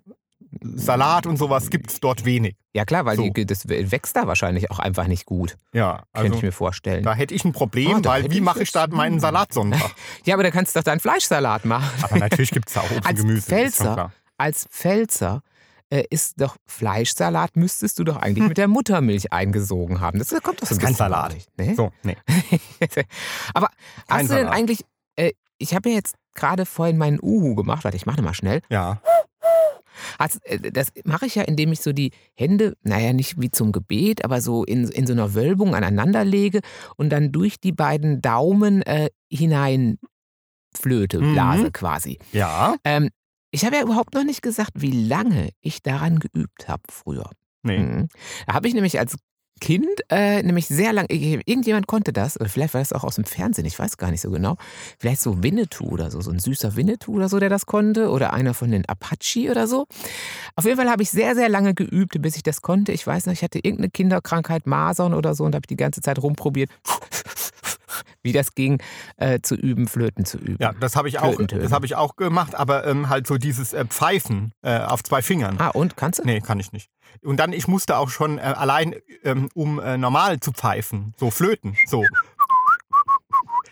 Salat 0.75 1.25
und 1.27 1.37
sowas 1.37 1.69
gibt 1.69 1.91
es 1.91 1.99
dort 1.99 2.25
wenig. 2.25 2.55
Ja 2.73 2.85
klar, 2.85 3.05
weil 3.05 3.15
So. 3.17 3.29
die, 3.29 3.45
das 3.45 3.67
wächst 3.67 4.15
da 4.15 4.27
wahrscheinlich 4.27 4.71
auch 4.71 4.79
einfach 4.79 5.07
nicht 5.07 5.25
gut, 5.25 5.57
Ja, 5.73 6.03
könnte 6.13 6.29
also 6.29 6.35
ich 6.35 6.41
mir 6.43 6.51
vorstellen. 6.51 7.03
da 7.03 7.13
hätte 7.13 7.33
ich 7.33 7.43
ein 7.45 7.51
Problem, 7.51 8.01
da 8.01 8.11
weil 8.11 8.31
wie 8.31 8.41
mache 8.41 8.63
ich 8.63 8.71
da 8.71 8.87
meinen 8.87 9.13
hm. 9.13 9.19
Salatsonntag? 9.19 9.91
Ja, 10.25 10.35
aber 10.35 10.43
da 10.43 10.51
kannst 10.51 10.75
du 10.75 10.79
doch 10.79 10.83
deinen 10.83 10.99
Fleischsalat 10.99 11.65
machen. 11.65 11.89
Aber 12.03 12.17
natürlich 12.19 12.51
gibt 12.51 12.67
es 12.69 12.73
da 12.75 12.81
auch 12.81 12.85
Obst 12.85 12.97
und 12.97 13.05
Als 13.05 13.19
Gemüse. 13.21 13.41
Pfälzer. 13.47 14.11
Als 14.37 14.65
Pfälzer 14.69 15.41
äh, 15.89 16.03
ist 16.09 16.39
doch 16.39 16.55
Fleischsalat, 16.67 17.55
müsstest 17.55 17.97
du 17.99 18.03
doch 18.03 18.17
eigentlich 18.17 18.47
mit 18.47 18.57
der 18.57 18.67
Muttermilch 18.67 19.33
eingesogen 19.33 19.99
haben. 20.01 20.19
Das 20.19 20.29
kommt 20.29 20.61
doch 20.61 20.67
so 20.67 20.75
Das 20.75 20.77
ist 20.77 20.79
kein 20.81 20.93
Salat. 20.95 21.33
durch, 21.33 21.47
Ne? 21.57 21.75
So, 21.75 21.91
nee. 22.03 22.15
Aber 23.53 23.69
Kein 24.07 24.19
hast 24.19 24.29
du 24.29 24.35
denn 24.35 24.45
Salat. 24.45 24.53
eigentlich, 24.53 24.85
äh, 25.15 25.31
ich 25.57 25.73
habe 25.75 25.89
ja 25.89 25.95
jetzt 25.95 26.15
gerade 26.35 26.65
vorhin 26.65 26.97
meinen 26.97 27.19
Uhu 27.21 27.55
gemacht, 27.55 27.83
warte, 27.83 27.97
ich 27.97 28.05
mache 28.05 28.21
mal 28.21 28.33
schnell. 28.33 28.61
Ja. 28.69 29.01
Hast, 30.19 30.45
äh, 30.45 30.71
das 30.71 30.91
mache 31.05 31.25
ich 31.25 31.35
ja, 31.35 31.43
indem 31.43 31.71
ich 31.71 31.81
so 31.81 31.91
die 31.93 32.11
Hände, 32.35 32.75
naja, 32.83 33.13
nicht 33.13 33.39
wie 33.39 33.51
zum 33.51 33.71
Gebet, 33.71 34.23
aber 34.25 34.41
so 34.41 34.63
in, 34.63 34.87
in 34.89 35.05
so 35.07 35.13
einer 35.13 35.33
Wölbung 35.33 35.75
aneinander 35.75 36.23
lege 36.25 36.61
und 36.97 37.09
dann 37.09 37.31
durch 37.31 37.59
die 37.59 37.71
beiden 37.71 38.21
Daumen 38.21 38.81
äh, 38.83 39.09
hinein 39.31 39.97
flöte, 40.75 41.19
Mhm. 41.19 41.33
blase 41.33 41.71
quasi. 41.71 42.19
Ja. 42.31 42.75
Ähm, 42.83 43.09
ich 43.51 43.65
habe 43.65 43.75
ja 43.77 43.81
überhaupt 43.81 44.13
noch 44.13 44.23
nicht 44.23 44.41
gesagt, 44.41 44.71
wie 44.75 44.91
lange 45.07 45.49
ich 45.61 45.81
daran 45.81 46.19
geübt 46.19 46.67
habe 46.67 46.83
früher. 46.89 47.29
Nee. 47.63 47.79
Mhm. 47.79 48.07
Da 48.45 48.53
habe 48.53 48.67
ich 48.67 48.73
nämlich 48.73 48.99
als 48.99 49.15
Kind, 49.59 49.87
äh, 50.09 50.41
nämlich 50.43 50.67
sehr 50.67 50.93
lang, 50.93 51.05
irgendjemand 51.09 51.87
konnte 51.87 52.13
das, 52.13 52.39
oder 52.39 52.49
vielleicht 52.49 52.73
war 52.73 52.81
das 52.81 52.93
auch 52.93 53.03
aus 53.03 53.15
dem 53.15 53.25
Fernsehen, 53.25 53.65
ich 53.65 53.77
weiß 53.77 53.97
gar 53.97 54.11
nicht 54.11 54.21
so 54.21 54.31
genau. 54.31 54.57
Vielleicht 54.97 55.21
so 55.21 55.43
Winnetou 55.43 55.89
oder 55.89 56.11
so, 56.11 56.21
so 56.21 56.31
ein 56.31 56.39
süßer 56.39 56.75
Winnetou 56.75 57.15
oder 57.15 57.29
so, 57.29 57.39
der 57.39 57.49
das 57.49 57.65
konnte, 57.65 58.09
oder 58.09 58.33
einer 58.33 58.53
von 58.53 58.71
den 58.71 58.85
Apache 58.87 59.49
oder 59.51 59.67
so. 59.67 59.87
Auf 60.55 60.65
jeden 60.65 60.77
Fall 60.77 60.89
habe 60.89 61.03
ich 61.03 61.09
sehr, 61.09 61.35
sehr 61.35 61.49
lange 61.49 61.73
geübt, 61.73 62.21
bis 62.21 62.35
ich 62.35 62.43
das 62.43 62.61
konnte. 62.61 62.91
Ich 62.91 63.05
weiß 63.05 63.25
noch, 63.25 63.33
ich 63.33 63.43
hatte 63.43 63.59
irgendeine 63.59 63.89
Kinderkrankheit, 63.89 64.65
Masern 64.65 65.13
oder 65.13 65.35
so, 65.35 65.43
und 65.43 65.55
habe 65.55 65.67
die 65.67 65.77
ganze 65.77 66.01
Zeit 66.01 66.21
rumprobiert, 66.21 66.69
wie 68.23 68.31
das 68.31 68.55
ging, 68.55 68.81
äh, 69.17 69.39
zu 69.41 69.55
üben, 69.55 69.87
Flöten 69.87 70.25
zu 70.25 70.37
üben. 70.37 70.57
Ja, 70.59 70.73
das 70.79 70.95
habe 70.95 71.07
ich 71.09 71.19
auch, 71.19 71.37
das 71.37 71.71
habe 71.71 71.85
ich 71.85 71.95
auch 71.95 72.15
gemacht, 72.15 72.55
aber 72.55 72.85
ähm, 72.87 73.09
halt 73.09 73.27
so 73.27 73.37
dieses 73.37 73.73
äh, 73.73 73.85
Pfeifen 73.85 74.51
äh, 74.61 74.79
auf 74.79 75.03
zwei 75.03 75.21
Fingern. 75.21 75.57
Ah, 75.59 75.69
und 75.69 75.97
kannst 75.97 76.19
du? 76.19 76.23
Nee, 76.23 76.41
kann 76.41 76.59
ich 76.59 76.71
nicht. 76.71 76.89
Und 77.23 77.37
dann, 77.37 77.53
ich 77.53 77.67
musste 77.67 77.97
auch 77.97 78.09
schon 78.09 78.37
äh, 78.37 78.41
allein, 78.41 78.95
ähm, 79.23 79.49
um 79.53 79.79
äh, 79.79 79.97
normal 79.97 80.39
zu 80.39 80.51
pfeifen, 80.51 81.13
so 81.17 81.31
Flöten, 81.31 81.75
so. 81.87 82.03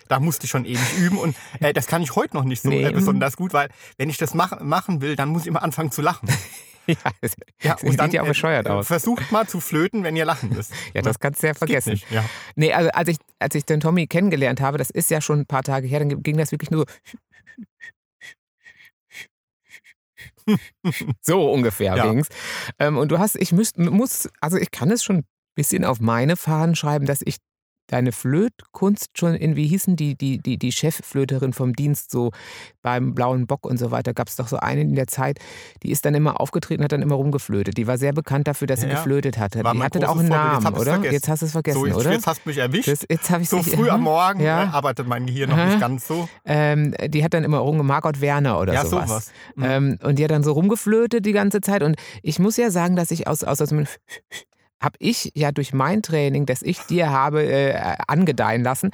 Da 0.08 0.20
musste 0.22 0.46
ich 0.46 0.52
schon 0.52 0.64
ewig 0.66 0.98
üben 0.98 1.18
und 1.18 1.36
äh, 1.60 1.74
das 1.74 1.88
kann 1.88 2.02
ich 2.02 2.16
heute 2.16 2.36
noch 2.38 2.46
nicht 2.46 2.62
so 2.62 2.70
Nee. 2.70 2.90
besonders 2.92 3.36
gut, 3.36 3.54
weil 3.54 3.70
wenn 3.98 4.10
ich 4.10 4.18
das 4.18 4.34
mach, 4.34 4.60
machen 4.62 5.02
will, 5.02 5.18
dann 5.18 5.30
muss 5.30 5.42
ich 5.42 5.48
immer 5.50 5.64
anfangen 5.64 5.92
zu 5.92 6.02
lachen. 6.02 6.30
Ja, 7.04 7.12
das, 7.22 7.34
Ja, 7.62 7.76
das 7.82 7.82
sieht 7.82 8.14
ja 8.14 8.22
auch 8.22 8.28
bescheuert 8.28 8.68
aus. 8.70 8.88
Versucht 8.88 9.32
mal 9.32 9.48
zu 9.48 9.60
flöten, 9.60 10.04
wenn 10.04 10.16
ihr 10.16 10.26
lachen 10.26 10.50
müsst. 10.50 10.72
Ja, 10.94 11.02
das 11.02 11.20
kannst 11.20 11.44
du 11.44 11.48
ja 11.48 11.54
vergessen. 11.54 11.92
Nicht, 11.92 12.10
ja. 12.12 12.24
Nee, 12.56 12.74
also 12.74 12.90
als 12.92 13.10
ich, 13.10 13.18
als 13.40 13.56
ich 13.56 13.66
den 13.66 13.80
Tommy 13.80 14.08
kennengelernt 14.08 14.62
habe, 14.62 14.78
das 14.78 14.90
ist 14.90 15.10
ja 15.12 15.20
schon 15.22 15.42
ein 15.42 15.46
paar 15.46 15.64
Tage 15.64 15.88
her, 15.88 16.00
dann 16.00 16.24
ging 16.24 16.38
das 16.38 16.52
wirklich 16.52 16.72
nur 16.72 16.86
so. 20.46 20.56
so 21.22 21.52
ungefähr 21.52 21.96
Ja. 21.96 22.10
ging's. 22.10 22.28
Ähm, 22.80 22.98
und 22.98 23.12
du 23.12 23.20
hast, 23.20 23.36
ich 23.36 23.52
müsst, 23.52 23.78
muss, 23.78 24.30
also 24.42 24.58
ich 24.58 24.72
kann 24.72 24.92
es 24.92 25.04
schon 25.04 25.18
ein 25.18 25.26
bisschen 25.56 25.84
auf 25.86 26.00
meine 26.00 26.38
Fahnen 26.38 26.76
schreiben, 26.76 27.06
dass 27.06 27.22
ich 27.24 27.38
deine 27.88 28.12
Flötkunst 28.12 29.18
schon 29.18 29.34
in, 29.36 29.56
wie 29.56 29.68
hießen 29.68 29.96
die, 29.96 30.16
die, 30.16 30.38
die, 30.40 30.58
die 30.58 30.72
Chefflöterin 30.72 31.54
vom 31.54 31.74
Dienst, 31.74 32.12
so 32.12 32.32
beim 32.82 33.14
Blauen 33.16 33.48
Bock 33.48 33.66
und 33.66 33.78
so 33.78 33.92
weiter, 33.92 34.14
gab 34.14 34.28
es 34.28 34.36
doch 34.36 34.48
so 34.48 34.58
eine 34.58 34.82
in 34.82 34.96
der 34.96 35.08
Zeit, 35.08 35.40
die 35.84 35.92
ist 35.92 36.06
dann 36.06 36.14
immer 36.14 36.40
aufgetreten, 36.40 36.84
hat 36.84 36.92
dann 36.92 37.02
immer 37.02 37.16
rumgeflötet. 37.16 37.78
Die 37.78 37.88
war 37.88 37.98
sehr 37.98 38.14
bekannt 38.14 38.48
dafür, 38.48 38.68
dass 38.68 38.82
sie 38.82 38.88
Ja, 38.88 38.94
ja. 38.94 38.98
geflötet 39.00 39.38
hatte. 39.38 39.64
Die 39.64 39.80
hatte 39.84 40.10
auch 40.10 40.18
einen 40.18 40.28
Vorbild. 40.28 40.54
Jetzt 40.54 40.64
Namen, 40.64 40.74
ich's 40.76 40.82
oder? 40.82 40.92
vergessen. 40.94 41.14
Jetzt 41.14 41.28
hast 41.30 41.42
du 41.42 41.46
es 41.46 41.52
vergessen, 41.52 41.80
So, 41.80 41.86
jetzt, 41.86 41.96
oder? 41.98 42.12
jetzt 42.12 42.28
hast 42.28 42.46
du 42.46 42.50
mich 42.50 42.58
erwischt. 42.58 42.88
Das, 42.88 43.06
jetzt 43.10 43.30
habe 43.30 43.44
ich 43.44 43.50
so 43.50 43.62
früh 43.64 43.90
am 43.90 44.02
Morgen 44.02 44.42
Ja. 44.42 44.64
äh, 44.64 44.68
arbeitet 44.68 45.08
mein 45.08 45.26
Gehirn 45.26 45.50
noch 45.50 45.58
nicht 45.66 45.80
ganz 45.80 46.08
so. 46.08 46.28
Ähm, 46.46 46.94
die 47.08 47.24
hat 47.24 47.34
dann 47.34 47.44
immer 47.44 47.60
rumge 47.60 47.84
Margot 47.84 48.22
Werner 48.22 48.60
oder 48.60 48.74
ja, 48.74 48.86
sowas. 48.86 49.10
sowas. 49.10 49.32
Mhm. 49.56 49.64
Ähm, 49.64 50.00
und 50.04 50.20
die 50.20 50.24
hat 50.24 50.32
dann 50.32 50.44
so 50.44 50.52
rumgeflötet 50.52 51.26
die 51.26 51.32
ganze 51.34 51.62
Zeit. 51.62 51.84
Und 51.84 51.96
ich 52.22 52.40
muss 52.40 52.58
ja 52.58 52.70
sagen, 52.72 52.96
dass 52.96 53.12
ich 53.12 53.28
aus, 53.28 53.44
aus, 53.44 53.62
aus 53.62 53.70
dem 53.70 53.86
habe 54.82 54.96
ich 55.00 55.32
ja 55.36 55.52
durch 55.52 55.74
mein 55.74 56.02
Training, 56.04 56.46
das 56.46 56.62
ich 56.62 56.80
dir 56.82 57.10
habe 57.10 57.44
äh, 57.44 57.96
angedeihen 58.08 58.64
lassen, 58.64 58.92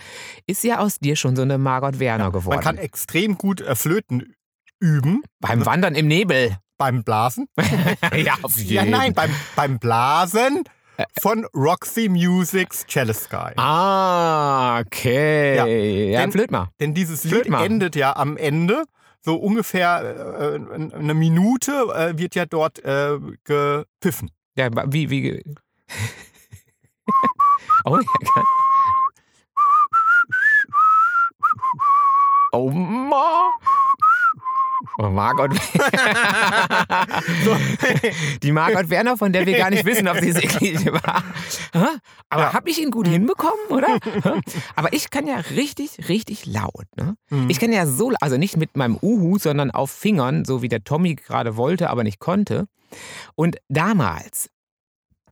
ist 0.47 0.63
ja 0.63 0.79
aus 0.79 0.99
dir 0.99 1.15
schon 1.15 1.35
so 1.35 1.41
eine 1.41 1.57
Margot 1.57 1.99
Werner 1.99 2.31
geworden. 2.31 2.55
Man 2.55 2.63
kann 2.63 2.77
extrem 2.77 3.37
gut 3.37 3.61
äh, 3.61 3.75
Flöten 3.75 4.33
üben 4.79 5.23
Beim 5.39 5.65
Wandern 5.65 5.95
im 5.95 6.07
Nebel. 6.07 6.57
beim 6.77 7.03
Blasen. 7.03 7.47
ja, 8.15 8.35
auf 8.41 8.57
Ja, 8.59 8.81
jeden. 8.83 8.91
nein, 8.91 9.13
beim, 9.13 9.29
beim 9.55 9.79
Blasen 9.79 10.63
von 11.21 11.45
Roxy 11.55 12.07
Music's 12.07 12.85
Cello 12.87 13.13
Sky. 13.13 13.53
Ah, 13.57 14.79
okay. 14.79 15.55
Ja, 15.55 15.65
Ja, 15.65 16.21
denn- 16.21 16.31
flöt 16.31 16.51
mal. 16.51 16.69
Denn 16.79 16.93
dieses 16.93 17.23
Lied 17.23 17.49
mal. 17.49 17.65
endet 17.65 17.95
ja 17.95 18.15
am 18.15 18.37
Ende. 18.37 18.83
So 19.25 19.35
ungefähr 19.35 20.01
äh, 20.61 20.95
eine 20.95 21.13
Minute 21.13 21.71
äh, 21.95 22.17
wird 22.17 22.35
ja 22.35 22.45
dort 22.45 22.83
äh, 22.83 23.17
gepfiffen. 23.45 24.29
Ja, 24.57 24.69
wie, 24.91 25.09
wie. 25.09 25.43
oh, 27.85 27.97
ja, 27.97 28.03
geil. 28.35 28.43
Oh, 32.51 32.69
ma. 32.69 33.49
Oh, 34.99 35.09
Margot. 35.09 35.49
Die 38.43 38.51
Margot 38.51 38.89
Werner, 38.89 39.17
von 39.17 39.33
der 39.33 39.45
wir 39.47 39.57
gar 39.57 39.71
nicht 39.71 39.85
wissen, 39.85 40.07
ob 40.07 40.19
sie 40.19 40.29
es 40.29 40.35
wirklich 40.35 40.85
war. 40.85 41.23
Aber 42.29 42.41
Ja. 42.43 42.53
habe 42.53 42.69
ich 42.69 42.79
ihn 42.79 42.91
gut 42.91 43.07
hinbekommen, 43.07 43.65
oder? 43.69 43.97
Aber 44.75 44.93
ich 44.93 45.09
kann 45.09 45.25
ja 45.25 45.37
richtig, 45.37 46.09
richtig 46.09 46.45
laut. 46.45 46.85
Ne? 46.95 47.15
Mhm. 47.29 47.49
Ich 47.49 47.59
kann 47.59 47.71
ja 47.71 47.87
so, 47.87 48.11
also 48.21 48.37
nicht 48.37 48.55
mit 48.57 48.77
meinem 48.77 48.97
Uhu, 49.01 49.39
sondern 49.39 49.71
auf 49.71 49.89
Fingern, 49.89 50.45
so 50.45 50.61
wie 50.61 50.69
der 50.69 50.83
Tommy 50.83 51.15
gerade 51.15 51.57
wollte, 51.57 51.89
aber 51.89 52.03
nicht 52.03 52.19
konnte. 52.19 52.67
Und 53.35 53.57
damals, 53.69 54.49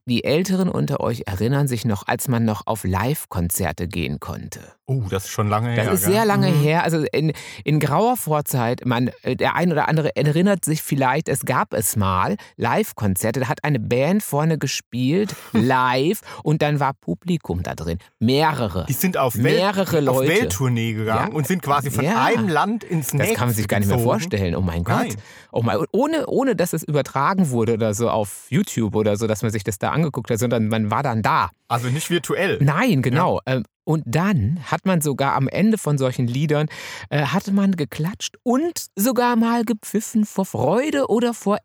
die 0.06 0.24
Älteren 0.24 0.68
unter 0.68 1.00
euch 1.00 1.22
erinnern 1.26 1.68
sich 1.68 1.84
noch, 1.84 2.06
als 2.08 2.26
man 2.28 2.44
noch 2.44 2.62
auf 2.66 2.82
Live-Konzerte 2.84 3.86
gehen 3.86 4.18
konnte. 4.20 4.60
Oh, 4.86 5.02
das 5.08 5.24
ist 5.24 5.30
schon 5.30 5.48
lange 5.48 5.74
Das 5.76 5.84
her. 5.86 5.92
ist 5.94 6.04
gell? 6.04 6.12
sehr 6.12 6.24
lange 6.24 6.48
Mhm. 6.50 6.60
her. 6.60 6.82
Also 6.82 7.04
in, 7.12 7.32
in 7.64 7.78
grauer 7.78 8.16
Vorzeit, 8.16 8.84
man, 8.84 9.10
äh, 9.22 9.36
der 9.36 9.54
ein 9.54 9.70
oder 9.70 9.88
andere 9.88 10.14
erinnert 10.16 10.64
sich 10.64 10.82
vielleicht, 10.82 11.28
es 11.28 11.44
gab 11.44 11.72
es 11.72 11.94
mal 11.96 12.36
Live-Konzerte. 12.56 13.40
Da 13.40 13.48
hat 13.48 13.62
eine 13.64 13.78
Band 13.78 14.22
vorne 14.24 14.58
gespielt, 14.58 15.34
live, 15.52 16.20
und 16.42 16.62
dann 16.62 16.80
war 16.80 16.94
Publikum 16.94 17.62
da 17.62 17.74
drin. 17.76 17.98
Mehrere. 18.18 18.86
Die 18.88 18.92
sind 18.94 19.16
auf, 19.16 19.36
Welt, 19.36 19.44
Mehrere 19.56 19.98
auf 19.98 20.02
Leute. 20.04 20.28
Welttournee 20.28 20.94
gegangen 20.94 21.30
Ja. 21.30 21.36
und 21.36 21.46
sind 21.46 21.62
quasi 21.62 21.90
von 21.92 22.04
Ja. 22.04 22.24
einem 22.24 22.48
Land 22.48 22.82
ins 22.82 23.12
nächste 23.12 23.30
Das 23.32 23.38
kann 23.38 23.48
man 23.48 23.54
sich 23.54 23.68
gar 23.68 23.78
nicht 23.78 23.88
mehr 23.88 23.98
vorstellen. 24.00 24.56
Oh 24.56 24.60
mein 24.62 24.82
Gott. 24.82 24.96
Nein. 24.96 25.16
Oh 25.52 25.62
mein, 25.62 25.78
ohne, 25.92 26.26
ohne, 26.26 26.56
dass 26.56 26.72
es 26.72 26.82
übertragen 26.82 27.50
wurde 27.50 27.74
oder 27.74 27.94
so 27.94 28.10
auf 28.10 28.46
YouTube 28.50 28.96
oder 28.96 29.16
so, 29.16 29.26
dass 29.26 29.42
man 29.42 29.50
sich 29.52 29.62
das 29.64 29.78
da 29.78 29.91
angeguckt 29.92 30.30
hat, 30.30 30.38
sondern 30.38 30.68
man 30.68 30.90
war 30.90 31.02
dann 31.02 31.22
da. 31.22 31.50
Also 31.68 31.88
nicht 31.88 32.10
virtuell. 32.10 32.58
Nein, 32.60 33.02
genau. 33.02 33.40
Ähm, 33.46 33.64
Und 33.84 34.02
dann 34.06 34.60
hat 34.70 34.86
man 34.86 35.00
sogar 35.00 35.34
am 35.34 35.48
Ende 35.48 35.78
von 35.78 35.98
solchen 35.98 36.26
Liedern, 36.26 36.68
äh, 37.10 37.22
hatte 37.26 37.52
man 37.52 37.72
geklatscht 37.76 38.36
und 38.42 38.86
sogar 38.96 39.36
mal 39.36 39.64
gepfiffen 39.64 40.24
vor 40.26 40.44
Freude 40.46 41.08
oder 41.08 41.34
vor 41.34 41.58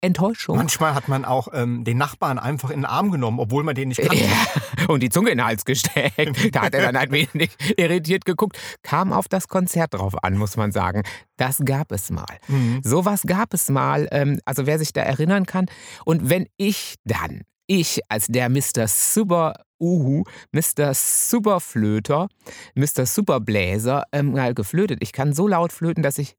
Enttäuschung. 0.00 0.56
Manchmal 0.58 0.94
hat 0.94 1.08
man 1.08 1.24
auch 1.24 1.48
ähm, 1.54 1.82
den 1.84 1.96
Nachbarn 1.96 2.38
einfach 2.38 2.68
in 2.68 2.80
den 2.80 2.84
Arm 2.84 3.10
genommen, 3.10 3.38
obwohl 3.40 3.62
man 3.62 3.74
den 3.74 3.88
nicht 3.88 4.02
kannte. 4.02 4.22
Ja, 4.22 4.86
und 4.88 5.02
die 5.02 5.08
Zunge 5.08 5.30
in 5.30 5.38
den 5.38 5.46
Hals 5.46 5.64
gesteckt. 5.64 6.14
Da 6.52 6.62
hat 6.62 6.74
er 6.74 6.82
dann 6.82 6.96
ein 6.96 7.10
wenig 7.10 7.56
irritiert 7.78 8.26
geguckt. 8.26 8.58
Kam 8.82 9.14
auf 9.14 9.28
das 9.28 9.48
Konzert 9.48 9.94
drauf 9.94 10.22
an, 10.22 10.36
muss 10.36 10.58
man 10.58 10.72
sagen. 10.72 11.04
Das 11.38 11.62
gab 11.64 11.90
es 11.90 12.10
mal. 12.10 12.26
Mhm. 12.48 12.80
Sowas 12.84 13.22
gab 13.26 13.54
es 13.54 13.70
mal. 13.70 14.06
ähm, 14.10 14.40
Also 14.44 14.66
wer 14.66 14.78
sich 14.78 14.92
da 14.92 15.00
erinnern 15.00 15.46
kann. 15.46 15.66
Und 16.04 16.28
wenn 16.28 16.48
ich 16.58 16.96
dann, 17.04 17.40
ich 17.66 18.00
als 18.08 18.26
der 18.26 18.48
Mr. 18.48 18.88
Super 18.88 19.54
Uhu, 19.80 20.24
Mr. 20.52 20.94
Superflöter, 20.94 22.28
Mr. 22.74 23.06
Superbläser, 23.06 24.04
ähm, 24.12 24.32
mal 24.32 24.54
geflötet. 24.54 24.98
Ich 25.02 25.12
kann 25.12 25.32
so 25.32 25.48
laut 25.48 25.72
flöten, 25.72 26.02
dass 26.02 26.18
ich 26.18 26.36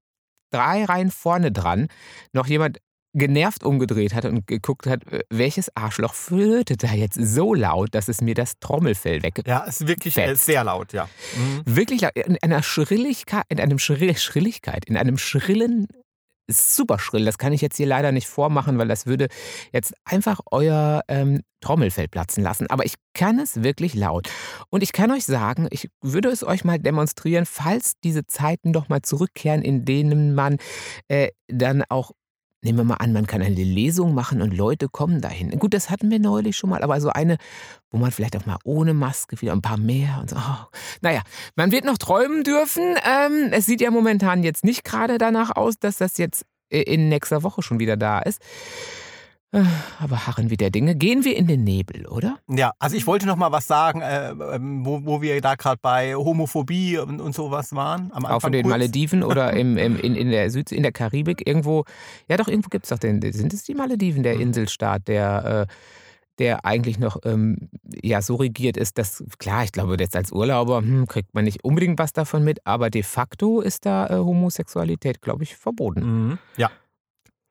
drei 0.52 0.86
Reihen 0.86 1.12
vorne 1.12 1.52
dran 1.52 1.88
noch 2.34 2.48
jemand 2.48 2.80
genervt 3.16 3.64
umgedreht 3.64 4.14
hat 4.14 4.26
und 4.26 4.46
geguckt 4.46 4.88
hat, 4.88 5.08
äh, 5.12 5.22
welches 5.30 5.76
Arschloch 5.76 6.14
flötet 6.14 6.84
da 6.84 6.94
jetzt 6.94 7.18
so 7.20 7.54
laut, 7.54 7.96
dass 7.96 8.10
es 8.10 8.22
mir 8.22 8.36
das 8.36 8.60
Trommelfell 8.60 9.24
weg. 9.24 9.42
Ja, 9.46 9.60
ist 9.64 9.88
wirklich 9.88 10.18
äh, 10.18 10.28
Fetzt. 10.28 10.46
sehr 10.46 10.64
laut, 10.64 10.94
ja. 10.94 11.08
Mhm. 11.38 11.62
Wirklich 11.66 12.02
laut, 12.02 12.16
in 12.16 12.38
einer 12.42 12.62
Schrilligkeit, 12.62 13.46
in 13.50 13.60
einem 13.60 13.80
Schrill, 13.80 14.16
Schrilligkeit, 14.18 14.86
in 14.86 14.98
einem 14.98 15.18
schrillen, 15.18 15.88
super 16.48 17.00
schrill. 17.00 17.26
Das 17.26 17.38
kann 17.38 17.54
ich 17.54 17.62
jetzt 17.62 17.78
hier 17.78 17.88
leider 17.88 18.12
nicht 18.12 18.28
vormachen, 18.28 18.78
weil 18.78 18.88
das 18.88 19.06
würde 19.06 19.28
jetzt 19.72 19.94
einfach 20.06 20.40
euer 20.52 21.02
ähm, 21.08 21.42
Trommelfell 21.62 22.08
platzen 22.08 22.44
lassen. 22.44 22.68
Aber 22.70 22.86
ich 22.86 22.96
kann 23.14 23.40
es 23.40 23.64
wirklich 23.64 23.94
laut. 23.96 24.30
Und 24.70 24.84
ich 24.84 24.94
kann 24.94 25.12
euch 25.12 25.26
sagen, 25.26 25.68
ich 25.72 25.90
würde 26.02 26.30
es 26.30 26.44
euch 26.44 26.64
mal 26.64 26.80
demonstrieren, 26.80 27.46
falls 27.46 27.94
diese 28.04 28.28
Zeiten 28.28 28.74
doch 28.74 28.90
mal 28.90 29.02
zurückkehren, 29.02 29.62
in 29.62 29.86
denen 29.86 30.36
man 30.36 30.58
äh, 31.08 31.30
dann 31.48 31.84
auch 31.90 32.12
Nehmen 32.66 32.80
wir 32.80 32.84
mal 32.84 32.96
an, 32.96 33.14
man 33.14 33.28
kann 33.28 33.44
eine 33.44 33.64
Lesung 33.64 34.16
machen 34.16 34.42
und 34.42 34.52
Leute 34.52 34.90
kommen 34.90 35.22
dahin. 35.22 35.52
Gut, 35.60 35.76
das 35.76 35.92
hatten 35.92 36.10
wir 36.10 36.18
neulich 36.18 36.58
schon 36.58 36.72
mal, 36.72 36.82
aber 36.82 37.00
so 37.00 37.10
eine, 37.10 37.38
wo 37.92 38.00
man 38.00 38.10
vielleicht 38.10 38.36
auch 38.36 38.48
mal 38.48 38.58
ohne 38.64 38.96
Maske 38.96 39.40
wieder 39.40 39.52
ein 39.52 39.62
paar 39.62 39.78
mehr 39.78 40.18
und 40.20 40.32
so. 40.32 40.36
Oh. 40.36 40.66
Naja, 41.02 41.22
man 41.56 41.72
wird 41.72 41.86
noch 41.86 42.00
träumen 42.00 42.44
dürfen. 42.44 42.96
Ähm, 43.08 43.50
es 43.52 43.68
sieht 43.68 43.82
ja 43.82 43.92
momentan 43.92 44.42
jetzt 44.42 44.64
nicht 44.64 44.84
gerade 44.84 45.20
danach 45.20 45.56
aus, 45.56 45.76
dass 45.78 45.98
das 45.98 46.18
jetzt 46.18 46.44
äh, 46.72 46.82
in 46.82 47.08
nächster 47.08 47.44
Woche 47.44 47.62
schon 47.62 47.78
wieder 47.78 47.98
da 47.98 48.18
ist. 48.18 48.42
Aber 50.00 50.28
harren 50.28 50.50
wir 50.50 50.58
der 50.58 50.70
Dinge. 50.70 50.96
Gehen 50.96 51.24
wir 51.24 51.36
in 51.36 51.48
den 51.48 51.64
Nebel, 51.64 52.06
oder? 52.08 52.38
Ja, 52.50 52.74
also 52.80 52.96
ich 52.96 53.08
wollte 53.08 53.26
noch 53.26 53.36
mal 53.36 53.52
was 53.52 53.68
sagen, 53.68 54.02
äh, 54.02 54.32
ähm, 54.32 54.86
wo, 54.86 55.06
wo 55.06 55.22
wir 55.22 55.40
da 55.42 55.56
gerade 55.56 55.80
bei 55.82 56.16
Homophobie 56.16 56.98
und, 56.98 57.22
und 57.22 57.34
sowas 57.34 57.74
waren. 57.74 58.12
Am 58.14 58.26
Auf 58.26 58.32
Anfang 58.36 58.52
den 58.52 58.64
kurz. 58.64 58.72
Malediven 58.72 59.24
oder 59.24 59.54
im, 59.58 59.78
im, 59.78 60.00
in, 60.00 60.16
in 60.16 60.30
der 60.32 60.50
Süd, 60.50 60.72
in 60.72 60.84
der 60.84 60.92
Karibik 60.92 61.48
irgendwo. 61.48 61.86
Ja, 62.28 62.38
doch, 62.38 62.48
irgendwo 62.48 62.70
gibt 62.70 62.86
es 62.86 62.90
doch 62.90 63.00
den. 63.00 63.22
Sind 63.32 63.54
es 63.54 63.64
die 63.64 63.76
Malediven, 63.76 64.24
der 64.24 64.36
Mhm. 64.36 64.42
Inselstaat, 64.42 65.08
der. 65.08 65.68
Äh, 65.70 65.74
der 66.38 66.66
eigentlich 66.66 67.00
noch 67.00 67.18
ähm, 67.24 67.70
ja, 68.04 68.22
so 68.22 68.36
regiert 68.36 68.76
ist, 68.76 68.98
dass, 68.98 69.24
klar, 69.40 69.64
ich 69.64 69.72
glaube, 69.72 69.96
jetzt 69.98 70.18
als 70.18 70.34
Urlauber 70.34 70.80
hm, 70.80 71.08
kriegt 71.08 71.34
man 71.34 71.46
nicht 71.46 71.64
unbedingt 71.64 71.98
was 71.98 72.12
davon 72.12 72.44
mit, 72.44 72.60
aber 72.66 72.90
de 72.90 73.04
facto 73.04 73.62
ist 73.62 73.86
da 73.86 74.08
äh, 74.08 74.16
Homosexualität, 74.18 75.22
glaube 75.22 75.44
ich, 75.44 75.56
verboten. 75.56 76.02
Mhm. 76.28 76.38
Ja. 76.58 76.70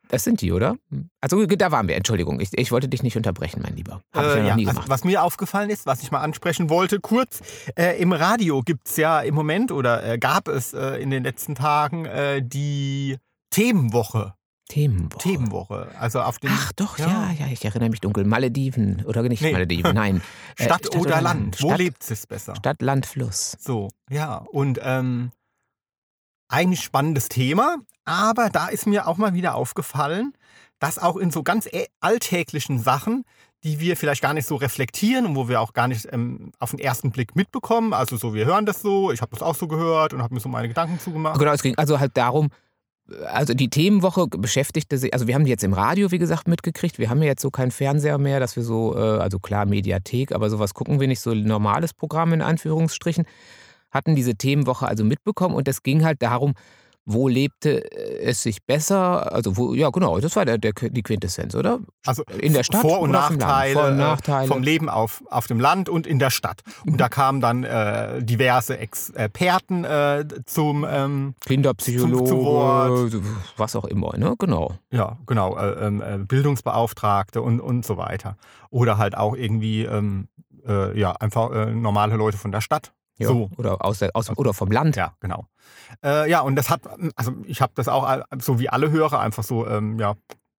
Das 0.09 0.23
sind 0.25 0.41
die, 0.41 0.53
oder? 0.53 0.77
Also 1.21 1.45
da 1.47 1.71
waren 1.73 1.89
wir, 1.89 1.97
Entschuldigung. 1.97 2.39
Ich, 2.41 2.51
ich 2.57 2.71
wollte 2.71 2.89
dich 2.89 3.03
nicht 3.03 3.17
unterbrechen, 3.17 3.61
mein 3.63 3.75
Lieber. 3.77 4.03
Habe 4.13 4.27
ich 4.29 4.33
ja 4.35 4.37
Äh, 4.37 4.41
noch 4.43 4.49
ja, 4.49 4.57
nie 4.57 4.67
also, 4.67 4.75
gemacht. 4.75 4.89
was 4.91 5.05
mir 5.05 5.23
aufgefallen 5.23 5.71
ist, 5.71 5.87
was 5.87 6.03
ich 6.03 6.11
mal 6.11 6.21
ansprechen 6.21 6.69
wollte, 6.71 7.01
kurz, 7.01 7.41
äh, 7.77 8.01
im 8.01 8.13
Radio 8.13 8.63
gibt 8.63 8.89
es 8.89 8.97
ja 8.97 9.21
im 9.21 9.35
Moment 9.35 9.73
oder 9.73 10.05
äh, 10.05 10.19
gab 10.19 10.49
es 10.49 10.73
äh, 10.75 10.97
in 11.03 11.11
den 11.11 11.25
letzten 11.25 11.55
Tagen 11.55 12.05
äh, 12.05 12.43
die 12.43 13.17
Themenwoche. 13.51 14.35
Themenwoche. 14.69 15.19
Themenwoche. 15.23 15.89
Also 15.99 16.23
auf 16.23 16.39
den 16.39 16.51
Ach 16.53 16.73
doch, 16.73 16.99
ja. 16.99 17.07
Ja. 17.07 17.47
ja, 17.47 17.53
ich 17.53 17.65
erinnere 17.65 17.91
mich 17.91 18.01
dunkel. 18.01 18.25
Malediven 18.25 19.05
oder 19.05 19.23
nicht 19.23 19.43
Nee. 19.43 19.53
Malediven, 19.53 19.95
nein. 19.95 20.23
Äh, 20.57 20.65
Stadt, 20.65 20.95
oder 20.97 21.21
Land. 21.21 21.61
Wo 21.63 21.69
Stadt, 21.69 21.79
lebt 21.79 22.11
es 22.11 22.27
besser? 22.27 22.55
Stadt, 22.57 22.81
Land, 22.81 23.07
Fluss. 23.07 23.57
So, 23.61 23.89
ja. 24.09 24.37
Und 24.37 24.79
ähm, 24.83 25.33
eigentlich 26.49 26.81
spannendes 26.83 27.29
Thema, 27.29 27.77
aber 28.05 28.51
da 28.51 28.69
ist 28.69 28.87
mir 28.87 29.07
auch 29.07 29.17
mal 29.17 29.35
wieder 29.35 29.55
aufgefallen, 29.55 30.33
dass 30.79 30.99
auch 30.99 31.17
in 31.17 31.31
so 31.31 31.43
ganz 31.43 31.69
alltäglichen 32.01 32.79
Sachen, 32.79 33.25
die 33.63 33.81
wir 33.81 33.97
vielleicht 33.97 34.21
gar 34.21 34.35
nicht 34.35 34.47
so 34.47 34.57
reflektieren 34.57 35.25
und 35.25 35.37
wo 35.37 35.49
wir 35.49 35.61
auch 35.61 35.73
gar 35.73 35.89
nicht 35.89 36.07
ähm, 36.13 36.53
auf 36.59 36.71
den 36.71 36.81
ersten 36.81 37.11
Blick 37.11 37.35
mitbekommen, 37.35 37.95
also 37.95 38.17
so, 38.17 38.35
wir 38.35 38.45
hören 38.45 38.67
das 38.67 38.83
so, 38.83 39.11
ich 39.11 39.23
habe 39.23 39.31
das 39.33 39.43
auch 39.43 39.55
so 39.55 39.67
gehört 39.67 40.13
und 40.13 40.23
habe 40.23 40.35
mir 40.35 40.41
so 40.41 40.51
meine 40.51 40.69
Gedanken 40.69 41.01
zugemacht. 41.01 41.39
Genau, 41.39 41.53
es 41.53 41.63
ging 41.63 41.77
also 41.79 41.99
halt 41.99 42.17
darum, 42.17 42.51
also 43.27 43.55
die 43.55 43.69
Themenwoche 43.69 44.27
beschäftigte 44.29 44.99
sich, 44.99 45.13
also 45.13 45.27
wir 45.27 45.35
haben 45.35 45.45
die 45.45 45.51
jetzt 45.51 45.65
im 45.65 45.73
Radio, 45.73 46.11
wie 46.11 46.19
gesagt, 46.19 46.49
mitgekriegt. 46.49 46.99
Wir 46.99 47.11
haben 47.11 47.21
ja 47.21 47.29
jetzt 47.29 47.43
so 47.43 47.51
keinen 47.51 47.71
Fernseher 47.71 48.19
mehr, 48.19 48.41
dass 48.41 48.57
wir 48.57 48.63
so, 48.63 48.97
äh, 48.97 49.19
also 49.19 49.39
klar, 49.39 49.67
Mediathek, 49.67 50.33
aber 50.33 50.51
sowas 50.51 50.75
gucken 50.75 51.01
wir 51.01 51.09
nicht, 51.09 51.21
so 51.21 51.35
normales 51.35 51.93
Programm 51.93 52.33
in 52.33 52.43
Anführungsstrichen. 52.43 53.27
Hatten 53.91 54.15
diese 54.15 54.35
Themenwoche 54.35 54.87
also 54.87 55.05
mitbekommen 55.05 55.55
und 55.55 55.69
es 55.69 55.83
ging 55.83 56.05
halt 56.05 56.23
darum, 56.23 56.55
wo 57.07 57.29
lebte 57.29 57.91
äh, 57.93 58.23
es 58.23 58.43
sich 58.43 58.65
besser, 58.65 59.33
also 59.33 59.57
wo, 59.57 59.75
ja 59.75 59.91
genau, 59.91 60.19
das 60.21 60.37
war 60.37 60.45
der, 60.45 60.59
der, 60.59 60.73
die 60.73 61.03
Quintessenz, 61.03 61.55
oder? 61.55 61.81
Also 62.07 62.23
In 62.41 62.53
der 62.55 62.63
Stadt 62.65 62.81
Vor- 62.81 63.01
und? 63.01 63.11
Nachteile, 63.11 63.75
Vor- 63.75 63.89
und 63.89 63.97
Nachteile. 63.99 64.49
vom 64.49 64.63
Leben 64.63 64.89
auf, 64.89 65.23
auf 65.31 65.47
dem 65.47 65.61
Land 65.61 65.89
und 65.89 66.07
in 66.07 66.19
der 66.19 66.31
Stadt. 66.31 66.63
Mhm. 66.85 66.93
Und 66.93 67.01
da 67.01 67.09
kamen 67.09 67.41
dann 67.41 67.65
äh, 67.65 68.23
diverse 68.23 68.79
Experten 68.79 69.85
äh, 69.85 70.25
zum, 70.47 70.87
ähm, 70.89 71.35
Kinderpsychologe, 71.45 72.25
Zu- 72.25 72.27
zu 73.11 73.25
Wort. 73.25 73.35
was 73.57 73.77
auch 73.77 73.85
immer, 73.85 74.17
ne? 74.17 74.35
Genau. 74.39 74.73
ja, 74.91 75.19
genau, 75.27 75.57
äh, 75.59 75.87
ähm, 75.87 76.01
äh, 76.03 76.19
Bildungsbeauftragte 76.19 77.43
und, 77.43 77.61
und 77.61 77.85
so 77.85 77.97
weiter. 77.97 78.37
Oder 78.71 78.99
halt 78.99 79.17
auch 79.17 79.35
irgendwie, 79.37 79.85
ähm, 79.85 80.29
äh, 80.67 80.99
ja, 80.99 81.13
einfach 81.13 81.51
normale 81.75 82.17
Leute 82.17 82.39
von 82.39 82.51
der 82.51 82.61
Stadt. 82.63 82.93
Ja. 83.17 83.29
So. 83.29 83.51
Oder, 83.57 83.85
aus 83.85 84.01
der, 84.01 84.11
aus, 84.15 84.31
oder 84.37 84.55
vom 84.55 84.71
Land. 84.71 84.97
Ja, 84.97 85.15
genau. 85.21 85.47
Äh, 86.03 86.29
ja, 86.31 86.41
und 86.41 86.57
das 86.57 86.71
hat, 86.71 86.83
also 87.17 87.33
ich 87.45 87.61
habe 87.61 87.73
das 87.77 87.89
auch 87.89 88.23
so 88.41 88.59
wie 88.59 88.69
alle 88.69 88.91
Hörer 88.91 89.21
einfach 89.21 89.45
so, 89.45 89.67
ähm, 89.67 89.99
ja, 89.99 90.15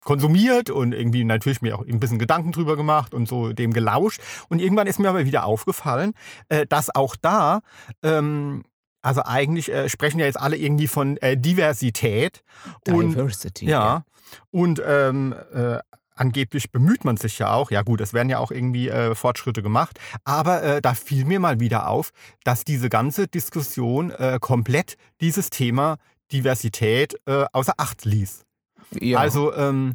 konsumiert 0.06 0.70
und 0.70 0.92
irgendwie 0.92 1.24
natürlich 1.24 1.60
mir 1.60 1.76
auch 1.76 1.84
ein 1.84 2.00
bisschen 2.00 2.18
Gedanken 2.18 2.52
drüber 2.52 2.76
gemacht 2.76 3.12
und 3.12 3.28
so 3.28 3.52
dem 3.52 3.72
gelauscht. 3.72 4.22
Und 4.48 4.60
irgendwann 4.60 4.86
ist 4.86 4.98
mir 4.98 5.08
aber 5.10 5.26
wieder 5.26 5.44
aufgefallen, 5.44 6.14
äh, 6.48 6.64
dass 6.64 6.94
auch 6.94 7.16
da, 7.16 7.60
ähm, 8.02 8.64
also 9.02 9.22
eigentlich 9.24 9.70
äh, 9.70 9.88
sprechen 9.88 10.20
ja 10.20 10.26
jetzt 10.26 10.40
alle 10.40 10.56
irgendwie 10.56 10.86
von 10.86 11.16
äh, 11.18 11.36
Diversität. 11.36 12.42
Und 12.88 13.10
Diversity. 13.10 13.66
ja. 13.66 14.04
Und 14.50 14.80
ähm, 14.84 15.34
äh, 15.52 15.78
angeblich 16.16 16.72
bemüht 16.72 17.04
man 17.04 17.16
sich 17.16 17.38
ja 17.38 17.52
auch. 17.52 17.70
Ja 17.70 17.82
gut, 17.82 18.00
es 18.00 18.12
werden 18.12 18.28
ja 18.28 18.38
auch 18.38 18.50
irgendwie 18.50 18.88
äh, 18.88 19.14
Fortschritte 19.14 19.62
gemacht. 19.62 20.00
Aber 20.24 20.62
äh, 20.62 20.82
da 20.82 20.94
fiel 20.94 21.24
mir 21.24 21.40
mal 21.40 21.60
wieder 21.60 21.88
auf, 21.88 22.10
dass 22.44 22.64
diese 22.64 22.88
ganze 22.88 23.28
Diskussion 23.28 24.10
äh, 24.10 24.38
komplett 24.40 24.96
dieses 25.20 25.50
Thema 25.50 25.98
Diversität 26.32 27.16
äh, 27.26 27.44
außer 27.52 27.74
Acht 27.76 28.04
ließ. 28.04 28.44
ja. 29.00 29.18
Also, 29.18 29.54
ähm, 29.54 29.94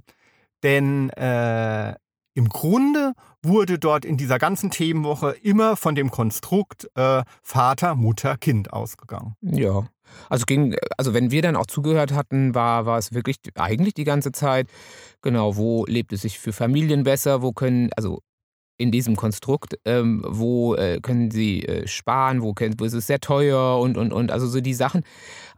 denn 0.63 1.09
äh, 1.11 1.95
im 2.33 2.49
Grunde 2.49 3.13
wurde 3.43 3.79
dort 3.79 4.05
in 4.05 4.17
dieser 4.17 4.39
ganzen 4.39 4.71
Themenwoche 4.71 5.31
immer 5.41 5.75
von 5.75 5.95
dem 5.95 6.11
Konstrukt 6.11 6.89
äh, 6.95 7.23
Vater, 7.41 7.95
Mutter, 7.95 8.37
Kind 8.37 8.71
ausgegangen. 8.71 9.35
Ja. 9.41 9.85
Also 10.29 10.45
ging, 10.45 10.75
also 10.97 11.13
wenn 11.13 11.31
wir 11.31 11.41
dann 11.41 11.55
auch 11.55 11.65
zugehört 11.65 12.13
hatten, 12.13 12.53
war, 12.53 12.85
war 12.85 12.97
es 12.97 13.13
wirklich 13.13 13.37
eigentlich 13.55 13.93
die 13.93 14.03
ganze 14.03 14.31
Zeit, 14.31 14.67
genau, 15.21 15.55
wo 15.55 15.85
lebt 15.85 16.13
es 16.13 16.21
sich 16.21 16.39
für 16.39 16.53
Familien 16.53 17.03
besser, 17.03 17.41
wo 17.41 17.53
können, 17.53 17.89
also 17.95 18.21
in 18.81 18.91
diesem 18.91 19.15
Konstrukt, 19.15 19.77
ähm, 19.85 20.23
wo 20.27 20.75
äh, 20.75 20.99
können 21.01 21.31
sie 21.31 21.63
äh, 21.65 21.87
sparen, 21.87 22.41
wo, 22.41 22.53
können, 22.53 22.75
wo 22.79 22.85
ist 22.85 22.93
es 22.93 23.07
sehr 23.07 23.19
teuer 23.19 23.79
und, 23.79 23.97
und, 23.97 24.11
und, 24.11 24.31
also 24.31 24.47
so 24.47 24.59
die 24.61 24.73
Sachen. 24.73 25.03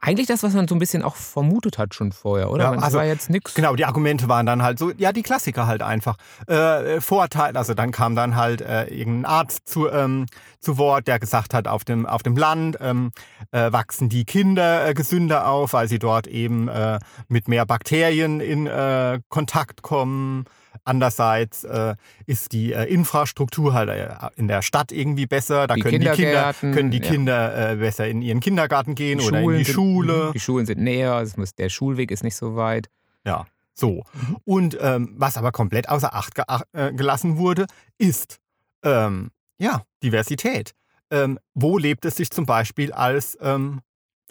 Eigentlich 0.01 0.27
das, 0.27 0.43
was 0.43 0.53
man 0.53 0.67
so 0.67 0.75
ein 0.75 0.79
bisschen 0.79 1.01
auch 1.01 1.15
vermutet 1.15 1.77
hat 1.77 1.95
schon 1.95 2.11
vorher, 2.11 2.51
oder? 2.51 2.65
Ja, 2.65 2.69
Man- 2.71 2.79
das 2.79 2.85
also, 2.85 2.97
war 2.97 3.05
jetzt 3.05 3.29
nichts. 3.29 3.53
Genau, 3.53 3.75
die 3.75 3.85
Argumente 3.85 4.27
waren 4.27 4.45
dann 4.45 4.61
halt 4.61 4.77
so, 4.77 4.91
ja, 4.97 5.13
die 5.13 5.21
Klassiker 5.23 5.65
halt 5.65 5.81
einfach. 5.81 6.17
Äh, 6.47 6.99
Vorteil, 6.99 7.55
also 7.55 7.73
dann 7.73 7.91
kam 7.91 8.13
dann 8.13 8.35
halt 8.35 8.59
äh, 8.61 8.83
irgendein 8.87 9.25
Arzt 9.25 9.61
zu, 9.69 9.89
ähm, 9.89 10.25
zu 10.59 10.77
Wort, 10.77 11.07
der 11.07 11.19
gesagt 11.19 11.53
hat, 11.53 11.69
auf 11.69 11.85
dem, 11.85 12.05
auf 12.05 12.21
dem 12.21 12.35
Land 12.35 12.77
ähm, 12.81 13.11
äh, 13.51 13.71
wachsen 13.71 14.09
die 14.09 14.25
Kinder 14.25 14.85
äh, 14.89 14.93
gesünder 14.93 15.47
auf, 15.47 15.71
weil 15.71 15.87
sie 15.87 15.99
dort 15.99 16.27
eben 16.27 16.67
äh, 16.67 16.99
mit 17.29 17.47
mehr 17.47 17.65
Bakterien 17.65 18.41
in 18.41 18.67
äh, 18.67 19.21
Kontakt 19.29 19.83
kommen. 19.83 20.43
Andererseits 20.83 21.63
äh, 21.63 21.95
ist 22.25 22.51
die 22.51 22.73
äh, 22.73 22.85
Infrastruktur 22.91 23.73
halt 23.73 23.89
äh, 23.89 24.09
in 24.35 24.47
der 24.47 24.61
Stadt 24.61 24.91
irgendwie 24.91 25.25
besser. 25.25 25.67
Da 25.67 25.75
Die 25.75 25.81
können 25.81 26.01
die 26.01 26.09
Kinder, 26.09 26.53
können 26.53 26.91
die 26.91 26.99
ja. 26.99 27.09
Kinder 27.09 27.71
äh, 27.71 27.75
besser 27.75 28.07
in 28.07 28.21
ihren 28.21 28.39
Kindergarten 28.39 28.95
gehen 28.95 29.19
oder 29.21 29.39
in 29.39 29.49
die 29.57 29.63
sind, 29.63 29.73
Schule. 29.73 30.31
Die 30.33 30.39
Schulen 30.39 30.65
sind 30.65 30.81
näher, 30.81 31.25
muss, 31.37 31.55
der 31.55 31.69
Schulweg 31.69 32.11
ist 32.11 32.23
nicht 32.23 32.35
so 32.35 32.55
weit. 32.55 32.89
Ja, 33.25 33.45
so. 33.73 34.03
Mhm. 34.13 34.37
Und 34.45 34.77
ähm, 34.81 35.13
was 35.17 35.37
aber 35.37 35.51
komplett 35.51 35.89
außer 35.89 36.13
Acht 36.13 36.35
ge 36.35 36.43
äh, 36.73 36.93
gelassen 36.93 37.37
wurde, 37.37 37.65
ist 37.97 38.37
ähm, 38.83 39.31
ja 39.57 39.83
Diversität. 40.03 40.73
Ähm, 41.11 41.39
wo 41.53 41.77
lebt 41.77 42.05
es 42.05 42.15
sich 42.15 42.31
zum 42.31 42.45
Beispiel 42.45 42.91
als, 42.91 43.37
ähm, 43.41 43.81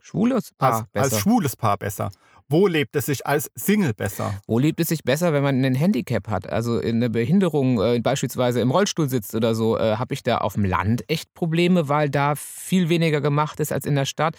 Schwules 0.02 0.50
Paar 0.58 0.88
als, 0.92 1.12
als 1.12 1.20
schwules 1.20 1.56
Paar 1.56 1.78
besser? 1.78 2.10
Wo 2.52 2.66
lebt 2.66 2.94
es 2.96 3.06
sich 3.06 3.26
als 3.26 3.50
Single 3.54 3.94
besser? 3.94 4.40
Wo 4.46 4.58
lebt 4.58 4.78
es 4.80 4.88
sich 4.88 5.02
besser, 5.04 5.32
wenn 5.32 5.42
man 5.42 5.64
ein 5.64 5.74
Handicap 5.74 6.28
hat? 6.28 6.48
Also 6.48 6.78
eine 6.78 7.08
Behinderung, 7.10 7.80
äh, 7.80 7.98
beispielsweise 8.00 8.60
im 8.60 8.70
Rollstuhl 8.70 9.08
sitzt 9.08 9.34
oder 9.34 9.54
so, 9.54 9.78
äh, 9.78 9.96
habe 9.96 10.12
ich 10.14 10.22
da 10.22 10.38
auf 10.38 10.54
dem 10.54 10.64
Land 10.64 11.02
echt 11.08 11.32
Probleme, 11.34 11.88
weil 11.88 12.10
da 12.10 12.34
viel 12.36 12.88
weniger 12.88 13.20
gemacht 13.20 13.58
ist 13.58 13.72
als 13.72 13.86
in 13.86 13.94
der 13.94 14.04
Stadt. 14.04 14.36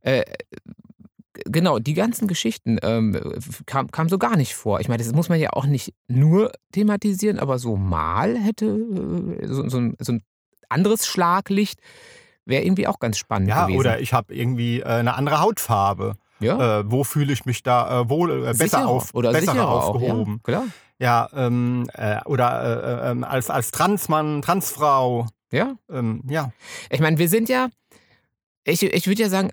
Äh, 0.00 0.22
genau, 1.44 1.78
die 1.78 1.94
ganzen 1.94 2.28
Geschichten 2.28 2.78
ähm, 2.82 3.18
kam, 3.66 3.90
kam 3.90 4.08
so 4.08 4.18
gar 4.18 4.36
nicht 4.36 4.54
vor. 4.54 4.80
Ich 4.80 4.88
meine, 4.88 5.02
das 5.02 5.12
muss 5.12 5.28
man 5.28 5.38
ja 5.38 5.50
auch 5.50 5.66
nicht 5.66 5.94
nur 6.08 6.52
thematisieren, 6.72 7.38
aber 7.38 7.58
so 7.58 7.76
mal 7.76 8.38
hätte 8.38 8.66
äh, 8.66 9.46
so, 9.46 9.68
so, 9.68 9.78
ein, 9.78 9.96
so 9.98 10.12
ein 10.12 10.22
anderes 10.68 11.06
Schlaglicht 11.06 11.80
wäre 12.44 12.64
irgendwie 12.64 12.86
auch 12.86 12.98
ganz 12.98 13.18
spannend 13.18 13.48
Ja, 13.50 13.66
gewesen. 13.66 13.78
oder 13.78 14.00
ich 14.00 14.12
habe 14.12 14.34
irgendwie 14.34 14.80
äh, 14.80 14.84
eine 14.84 15.14
andere 15.14 15.40
Hautfarbe. 15.40 16.16
Ja, 16.42 16.80
Äh, 16.80 16.90
wo 16.90 17.04
fühle 17.04 17.32
ich 17.32 17.44
mich 17.44 17.62
da 17.62 18.02
äh, 18.02 18.08
wohl 18.08 18.46
äh, 18.46 18.54
besser 18.54 18.86
auf, 18.86 19.14
oder 19.14 19.32
besser 19.32 19.68
aufgehoben? 19.68 20.40
Auch, 20.42 20.48
ja, 20.48 20.60
klar. 20.60 20.64
Ja, 20.98 21.28
ähm, 21.34 21.88
äh, 21.94 22.20
oder 22.26 23.06
äh, 23.06 23.10
ähm, 23.10 23.24
als, 23.24 23.50
als 23.50 23.70
Transmann, 23.72 24.42
Transfrau. 24.42 25.26
Ja. 25.50 25.76
Ähm, 25.90 26.22
ja. 26.28 26.52
Ich 26.90 27.00
meine, 27.00 27.18
wir 27.18 27.28
sind 27.28 27.48
ja, 27.48 27.68
ich, 28.64 28.82
ich 28.82 29.06
würde 29.06 29.22
ja 29.22 29.28
sagen, 29.28 29.50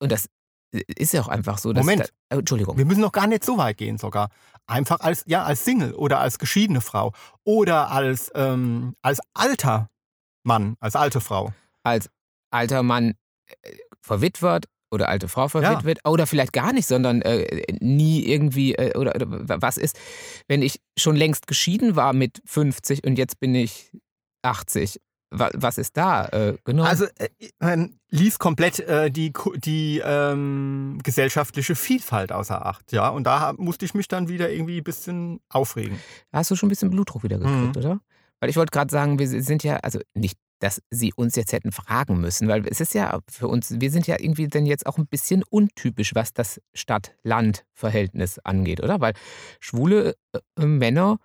und 0.00 0.10
das 0.10 0.28
ist 0.72 1.12
ja 1.12 1.20
auch 1.20 1.28
einfach 1.28 1.58
so, 1.58 1.72
dass. 1.72 1.84
Moment. 1.84 2.12
Da, 2.28 2.36
oh, 2.36 2.40
Entschuldigung. 2.40 2.76
Wir 2.76 2.84
müssen 2.84 3.00
noch 3.00 3.12
gar 3.12 3.26
nicht 3.26 3.44
so 3.44 3.58
weit 3.58 3.76
gehen 3.76 3.98
sogar. 3.98 4.30
Einfach 4.66 5.00
als, 5.00 5.24
ja, 5.26 5.42
als 5.44 5.64
Single 5.64 5.94
oder 5.94 6.20
als 6.20 6.38
geschiedene 6.38 6.80
Frau 6.80 7.12
oder 7.44 7.90
als, 7.90 8.30
ähm, 8.34 8.94
als 9.02 9.20
alter 9.34 9.88
Mann, 10.44 10.76
als 10.80 10.94
alte 10.96 11.20
Frau. 11.20 11.52
Als 11.82 12.08
alter 12.50 12.82
Mann 12.82 13.14
äh, 13.62 13.72
verwitwet 14.00 14.66
oder 14.90 15.08
alte 15.08 15.28
Frau 15.28 15.48
verwitwet 15.48 16.00
oder 16.04 16.26
vielleicht 16.26 16.52
gar 16.52 16.72
nicht, 16.72 16.86
sondern 16.86 17.22
äh, 17.22 17.64
nie 17.80 18.24
irgendwie 18.26 18.74
äh, 18.74 18.96
oder, 18.98 19.14
oder 19.14 19.60
was 19.62 19.76
ist, 19.78 19.98
wenn 20.48 20.62
ich 20.62 20.80
schon 20.98 21.16
längst 21.16 21.46
geschieden 21.46 21.96
war 21.96 22.12
mit 22.12 22.42
50 22.46 23.04
und 23.04 23.16
jetzt 23.18 23.38
bin 23.40 23.54
ich 23.54 23.92
80. 24.42 25.00
Wa- 25.32 25.50
Was 25.54 25.78
ist 25.78 25.96
da? 25.96 26.26
Äh, 26.26 26.56
genau. 26.64 26.82
Also 26.82 27.04
äh, 27.18 27.28
man 27.60 28.00
ließ 28.10 28.40
komplett 28.40 28.80
äh, 28.80 29.12
die, 29.12 29.32
die 29.64 30.02
ähm, 30.04 30.98
gesellschaftliche 31.04 31.76
Vielfalt 31.76 32.32
außer 32.32 32.66
Acht. 32.66 32.90
Ja, 32.90 33.10
und 33.10 33.24
da 33.24 33.52
musste 33.56 33.84
ich 33.84 33.94
mich 33.94 34.08
dann 34.08 34.28
wieder 34.28 34.50
irgendwie 34.50 34.78
ein 34.78 34.84
bisschen 34.84 35.38
aufregen. 35.48 36.00
Da 36.32 36.38
hast 36.38 36.50
du 36.50 36.56
schon 36.56 36.66
ein 36.66 36.70
bisschen 36.70 36.90
Blutdruck 36.90 37.22
wieder 37.22 37.38
gekriegt, 37.38 37.76
Mhm. 37.76 37.80
oder? 37.82 38.00
Weil 38.40 38.50
ich 38.50 38.56
wollte 38.56 38.70
gerade 38.72 38.90
sagen, 38.90 39.20
wir 39.20 39.28
sind 39.28 39.62
ja, 39.62 39.76
also 39.76 40.00
nicht, 40.14 40.36
dass 40.60 40.80
sie 40.90 41.12
uns 41.14 41.34
jetzt 41.36 41.52
hätten 41.52 41.72
fragen 41.72 42.20
müssen, 42.20 42.46
weil 42.48 42.66
es 42.68 42.80
ist 42.80 42.94
ja 42.94 43.18
für 43.28 43.48
uns, 43.48 43.80
wir 43.80 43.90
sind 43.90 44.06
ja 44.06 44.16
irgendwie 44.18 44.46
dann 44.46 44.66
jetzt 44.66 44.86
auch 44.86 44.98
ein 44.98 45.06
bisschen 45.06 45.42
untypisch, 45.42 46.14
was 46.14 46.32
das 46.32 46.60
Stadt-Land-Verhältnis 46.74 48.38
angeht, 48.40 48.82
oder? 48.82 49.00
Weil 49.00 49.14
schwule 49.58 50.14
äh, 50.32 50.66
Männer 50.66 51.18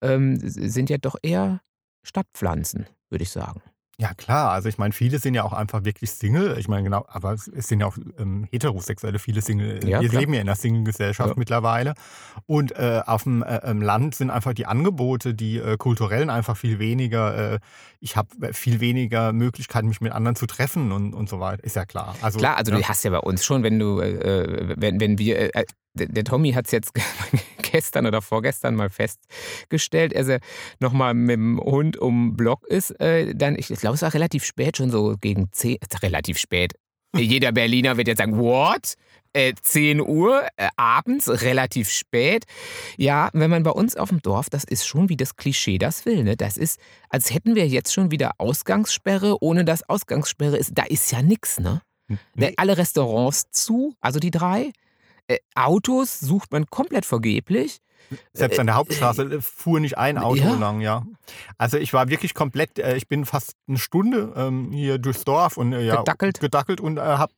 ähm, 0.00 0.38
sind 0.40 0.88
ja 0.88 0.98
doch 0.98 1.16
eher 1.22 1.60
Stadtpflanzen, 2.02 2.86
würde 3.10 3.24
ich 3.24 3.30
sagen. 3.30 3.60
Ja, 3.98 4.12
klar. 4.12 4.50
Also 4.50 4.68
ich 4.68 4.76
meine, 4.76 4.92
viele 4.92 5.18
sind 5.18 5.32
ja 5.32 5.42
auch 5.42 5.54
einfach 5.54 5.84
wirklich 5.84 6.10
Single. 6.10 6.58
Ich 6.58 6.68
meine, 6.68 6.82
genau, 6.82 7.06
aber 7.08 7.32
es 7.32 7.44
sind 7.46 7.80
ja 7.80 7.86
auch 7.86 7.96
ähm, 8.18 8.46
heterosexuelle, 8.50 9.18
viele 9.18 9.40
Single. 9.40 9.82
Ja, 9.88 10.02
Wir 10.02 10.10
klar. 10.10 10.20
leben 10.20 10.34
ja 10.34 10.42
in 10.42 10.48
einer 10.48 10.54
Single-Gesellschaft 10.56 11.30
Ja. 11.30 11.34
mittlerweile. 11.38 11.94
Und 12.44 12.72
äh, 12.72 13.00
auf 13.06 13.22
dem 13.22 13.42
äh, 13.42 13.56
ähm, 13.64 13.80
Land 13.80 14.14
sind 14.14 14.28
einfach 14.28 14.52
die 14.52 14.66
Angebote, 14.66 15.32
die 15.32 15.56
äh, 15.56 15.78
kulturellen 15.78 16.28
einfach 16.28 16.58
viel 16.58 16.78
weniger. 16.78 17.54
Äh, 17.54 17.58
ich 18.00 18.16
habe 18.16 18.52
viel 18.52 18.80
weniger 18.80 19.32
Möglichkeiten, 19.32 19.88
mich 19.88 20.02
mit 20.02 20.12
anderen 20.12 20.36
zu 20.36 20.44
treffen 20.46 20.92
und, 20.92 21.14
und 21.14 21.30
so 21.30 21.40
weiter. 21.40 21.64
Ist 21.64 21.76
ja 21.76 21.86
klar. 21.86 22.14
Also, 22.20 22.38
Klar, 22.38 22.58
also 22.58 22.72
ja. 22.72 22.78
du 22.78 22.84
hast 22.84 23.02
ja 23.02 23.10
bei 23.10 23.18
uns 23.20 23.46
schon, 23.46 23.62
wenn 23.62 23.78
du, 23.78 24.00
äh, 24.00 24.74
wenn, 24.76 25.00
wenn 25.00 25.16
wir, 25.18 25.56
äh, 25.56 25.64
der, 25.96 26.06
der 26.08 26.24
Tommy 26.24 26.52
hat 26.52 26.66
es 26.66 26.72
jetzt 26.72 26.92
gestern 27.72 28.06
oder 28.06 28.22
vorgestern 28.22 28.74
mal 28.74 28.90
festgestellt, 28.90 30.14
als 30.14 30.28
er 30.28 30.40
nochmal 30.80 31.14
mit 31.14 31.34
dem 31.34 31.58
Hund 31.58 31.96
um 31.96 32.36
Block 32.36 32.66
ist, 32.66 32.90
äh, 33.00 33.34
dann, 33.34 33.56
ich 33.56 33.68
glaube, 33.68 33.94
es 33.94 34.02
war 34.02 34.14
relativ 34.14 34.44
spät, 34.44 34.76
schon 34.76 34.90
so 34.90 35.16
gegen 35.20 35.50
10, 35.52 35.76
äh, 35.76 35.78
relativ 36.02 36.38
spät. 36.38 36.74
Jeder 37.16 37.52
Berliner 37.52 37.96
wird 37.96 38.08
jetzt 38.08 38.18
sagen, 38.18 38.38
what? 38.38 38.94
Äh, 39.32 39.52
10 39.60 40.00
Uhr 40.00 40.46
äh, 40.56 40.68
abends, 40.76 41.28
relativ 41.28 41.90
spät. 41.90 42.44
Ja, 42.96 43.28
wenn 43.34 43.50
man 43.50 43.62
bei 43.62 43.70
uns 43.70 43.96
auf 43.96 44.08
dem 44.08 44.22
Dorf, 44.22 44.48
das 44.48 44.64
ist 44.64 44.86
schon 44.86 45.08
wie 45.08 45.16
das 45.16 45.36
Klischee 45.36 45.78
das 45.78 46.06
will. 46.06 46.24
Ne? 46.24 46.36
Das 46.36 46.56
ist, 46.56 46.80
als 47.10 47.32
hätten 47.32 47.54
wir 47.54 47.68
jetzt 47.68 47.92
schon 47.92 48.10
wieder 48.10 48.32
Ausgangssperre, 48.38 49.42
ohne 49.42 49.64
dass 49.64 49.86
Ausgangssperre 49.88 50.56
ist. 50.56 50.72
Da 50.74 50.84
ist 50.84 51.12
ja 51.12 51.20
nichts, 51.20 51.60
ne? 51.60 51.82
Nee. 52.34 52.54
Alle 52.56 52.78
Restaurants 52.78 53.50
zu, 53.50 53.94
also 54.00 54.20
die 54.20 54.30
drei. 54.30 54.70
Äh, 55.28 55.38
Autos 55.54 56.20
sucht 56.20 56.52
man 56.52 56.66
komplett 56.66 57.04
vergeblich. 57.06 57.78
Selbst 58.32 58.60
an 58.60 58.66
der 58.66 58.76
Hauptstraße 58.76 59.22
äh, 59.24 59.40
fuhr 59.40 59.80
nicht 59.80 59.98
ein 59.98 60.16
Auto 60.18 60.36
ja. 60.44 60.54
lang, 60.54 60.80
ja. 60.80 61.02
Also 61.58 61.76
ich 61.76 61.92
war 61.92 62.08
wirklich 62.08 62.34
komplett, 62.34 62.78
äh, 62.78 62.96
ich 62.96 63.08
bin 63.08 63.24
fast 63.24 63.54
eine 63.66 63.78
Stunde 63.78 64.32
ähm, 64.36 64.70
hier 64.72 64.98
durchs 64.98 65.24
Dorf 65.24 65.56
und 65.56 65.72
äh, 65.72 65.82
ja, 65.84 65.96
Gedackelt? 65.96 66.38
gedackelt 66.40 66.80
und 66.80 66.98
äh, 66.98 67.00
habe 67.00 67.32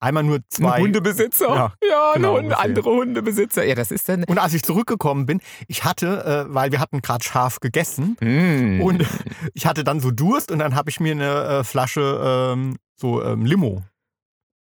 einmal 0.00 0.22
nur 0.22 0.38
zwei. 0.48 0.72
Ein 0.76 0.82
Hundebesitzer. 0.84 1.48
Ja, 1.54 1.72
Ja, 1.86 2.12
genau, 2.14 2.30
ein 2.30 2.36
Hund, 2.36 2.44
ungefähr. 2.44 2.64
andere 2.64 2.90
Hundebesitzer. 2.90 3.64
Ja, 3.66 3.74
das 3.74 3.90
ist 3.90 4.08
dann. 4.08 4.24
Und 4.24 4.38
als 4.38 4.54
ich 4.54 4.62
zurückgekommen 4.62 5.26
bin, 5.26 5.40
ich 5.68 5.84
hatte, 5.84 6.46
äh, 6.48 6.54
weil 6.54 6.72
wir 6.72 6.80
hatten 6.80 7.02
gerade 7.02 7.22
scharf 7.22 7.60
gegessen 7.60 8.16
Mm. 8.20 8.80
und 8.80 9.04
ich 9.52 9.66
hatte 9.66 9.84
dann 9.84 10.00
so 10.00 10.10
Durst 10.10 10.50
und 10.50 10.58
dann 10.58 10.74
habe 10.74 10.88
ich 10.88 11.00
mir 11.00 11.12
eine 11.12 11.44
äh, 11.60 11.64
Flasche 11.64 12.52
ähm, 12.54 12.76
so 12.96 13.22
ähm, 13.22 13.44
Limo 13.44 13.82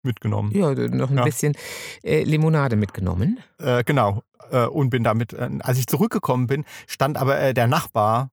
mitgenommen. 0.03 0.51
ja, 0.53 0.73
noch 0.73 1.09
ein 1.09 1.17
Ja. 1.17 1.23
bisschen 1.23 1.55
äh, 2.03 2.23
Limonade 2.23 2.75
mitgenommen. 2.75 3.39
Äh, 3.59 3.83
genau. 3.83 4.23
Äh, 4.51 4.65
und 4.65 4.89
bin 4.89 5.03
damit, 5.03 5.33
äh, 5.33 5.49
als 5.61 5.77
ich 5.79 5.87
zurückgekommen 5.87 6.47
bin, 6.47 6.65
stand 6.87 7.17
aber 7.17 7.39
äh, 7.39 7.53
der 7.53 7.67
Nachbar 7.67 8.29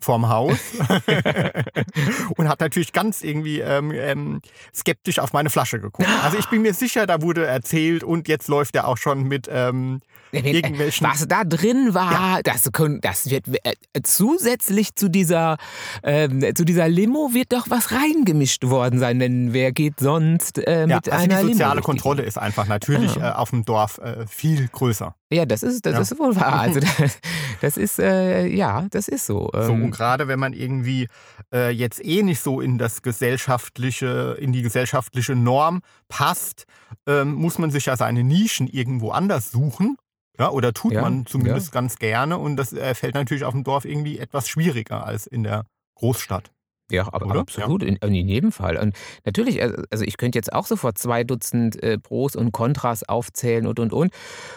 vorm 0.00 0.28
Haus 0.28 0.58
und 2.36 2.48
hat 2.48 2.60
natürlich 2.60 2.92
ganz 2.92 3.22
irgendwie 3.22 3.60
ähm, 3.60 3.92
ähm, 3.92 4.40
skeptisch 4.74 5.18
auf 5.18 5.32
meine 5.32 5.50
Flasche 5.50 5.80
geguckt. 5.80 6.08
Also 6.22 6.38
ich 6.38 6.46
bin 6.46 6.62
mir 6.62 6.74
sicher, 6.74 7.06
da 7.06 7.22
wurde 7.22 7.46
erzählt 7.46 8.02
und 8.04 8.28
jetzt 8.28 8.48
läuft 8.48 8.74
er 8.76 8.88
auch 8.88 8.96
schon 8.96 9.24
mit 9.24 9.48
ähm, 9.50 10.00
äh, 10.32 10.38
irgendwelchen. 10.50 11.06
Was 11.06 11.26
da 11.28 11.44
drin 11.44 11.94
war, 11.94 12.40
das, 12.42 12.70
können- 12.72 13.00
das 13.00 13.30
wird 13.30 13.46
äh, 13.64 13.72
zusätzlich 14.02 14.94
zu 14.94 15.08
dieser, 15.08 15.56
ähm, 16.02 16.44
zu 16.54 16.64
dieser 16.64 16.88
Limo 16.88 17.30
wird 17.32 17.52
doch 17.52 17.66
was 17.68 17.92
reingemischt 17.92 18.64
worden 18.64 18.98
sein, 18.98 19.18
denn 19.18 19.52
wer 19.52 19.72
geht 19.72 20.00
sonst 20.00 20.58
äh, 20.58 20.86
Ja, 20.86 20.96
mit 20.96 21.08
also 21.10 21.26
die 21.26 21.32
einer 21.32 21.40
Limo 21.42 21.52
soziale 21.52 21.72
durch 21.74 21.82
die 21.82 21.86
Kontrolle 21.86 22.22
ist 22.22 22.38
einfach 22.38 22.66
natürlich 22.66 23.14
Ja. 23.16 23.30
äh, 23.30 23.34
auf 23.34 23.50
dem 23.50 23.64
Dorf 23.64 23.98
äh, 23.98 24.26
viel 24.26 24.68
größer. 24.68 25.14
Ja, 25.32 25.46
das 25.46 25.62
ist, 25.62 25.86
das 25.86 25.94
Ja. 25.94 26.00
ist 26.00 26.18
wohl 26.18 26.34
wahr. 26.36 26.58
Also 26.60 26.80
das, 26.98 27.18
das 27.60 27.76
ist, 27.76 27.98
äh, 27.98 28.46
ja, 28.46 28.86
das 28.90 29.08
ist 29.08 29.26
so. 29.26 29.50
So, 29.52 29.72
Ähm, 29.72 29.84
und 29.84 29.90
gerade 29.90 30.28
wenn 30.28 30.38
man 30.38 30.52
irgendwie 30.52 31.08
äh, 31.52 31.70
jetzt 31.70 32.04
eh 32.04 32.22
nicht 32.22 32.40
so 32.40 32.60
in 32.60 32.78
das 32.78 33.02
gesellschaftliche, 33.02 34.36
in 34.40 34.52
die 34.52 34.62
gesellschaftliche 34.62 35.34
Norm 35.34 35.80
passt, 36.08 36.64
ähm, 37.06 37.32
muss 37.34 37.58
man 37.58 37.70
sich 37.70 37.86
ja 37.86 37.96
seine 37.96 38.24
Nischen 38.24 38.66
irgendwo 38.66 39.10
anders 39.10 39.50
suchen. 39.50 39.96
Ja, 40.38 40.50
oder 40.50 40.72
tut 40.72 40.92
Ja, 40.92 41.02
man 41.02 41.26
zumindest 41.26 41.70
ganz 41.70 41.96
gerne 41.96 42.38
und 42.38 42.56
das 42.56 42.72
äh, 42.72 42.94
fällt 42.94 43.14
natürlich 43.14 43.44
auf 43.44 43.52
dem 43.52 43.62
Dorf 43.62 43.84
irgendwie 43.84 44.18
etwas 44.18 44.48
schwieriger 44.48 45.04
als 45.04 45.26
in 45.26 45.42
der 45.42 45.66
Großstadt. 45.96 46.50
Ja, 46.90 47.12
aber, 47.12 47.36
absolut, 47.36 47.82
in, 47.82 47.96
in 47.96 48.28
jedem 48.28 48.50
Fall. 48.50 48.76
Und 48.76 48.96
natürlich, 49.24 49.62
also 49.62 49.82
also 49.90 50.04
ich 50.04 50.16
könnte 50.16 50.38
jetzt 50.38 50.52
auch 50.52 50.66
sofort 50.66 50.98
zwei 50.98 51.24
Dutzend 51.24 51.80
äh, 51.82 51.98
Pros 51.98 52.36
und 52.36 52.52
Kontras 52.52 53.08
aufzählen 53.08 53.66
und, 53.66 53.78
und, 53.78 53.92
und. 53.92 54.12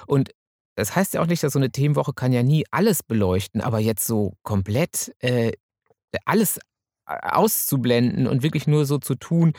Und 0.08 0.32
das 0.76 0.96
heißt 0.96 1.14
ja 1.14 1.22
auch 1.22 1.28
nicht, 1.28 1.44
dass 1.44 1.54
so 1.54 1.60
eine 1.60 1.72
Themenwoche 1.72 2.14
kann 2.14 2.34
ja 2.34 2.44
nie 2.44 2.66
alles 2.72 3.04
beleuchten, 3.04 3.62
aber 3.62 3.80
jetzt 3.80 4.06
so 4.06 4.34
komplett 4.44 5.14
äh, 5.20 5.52
alles 6.26 6.58
äh, 7.08 7.16
auszublenden 7.22 8.28
und 8.28 8.44
wirklich 8.44 8.68
nur 8.68 8.86
so 8.86 8.98
zu 8.98 9.16
tun, 9.16 9.54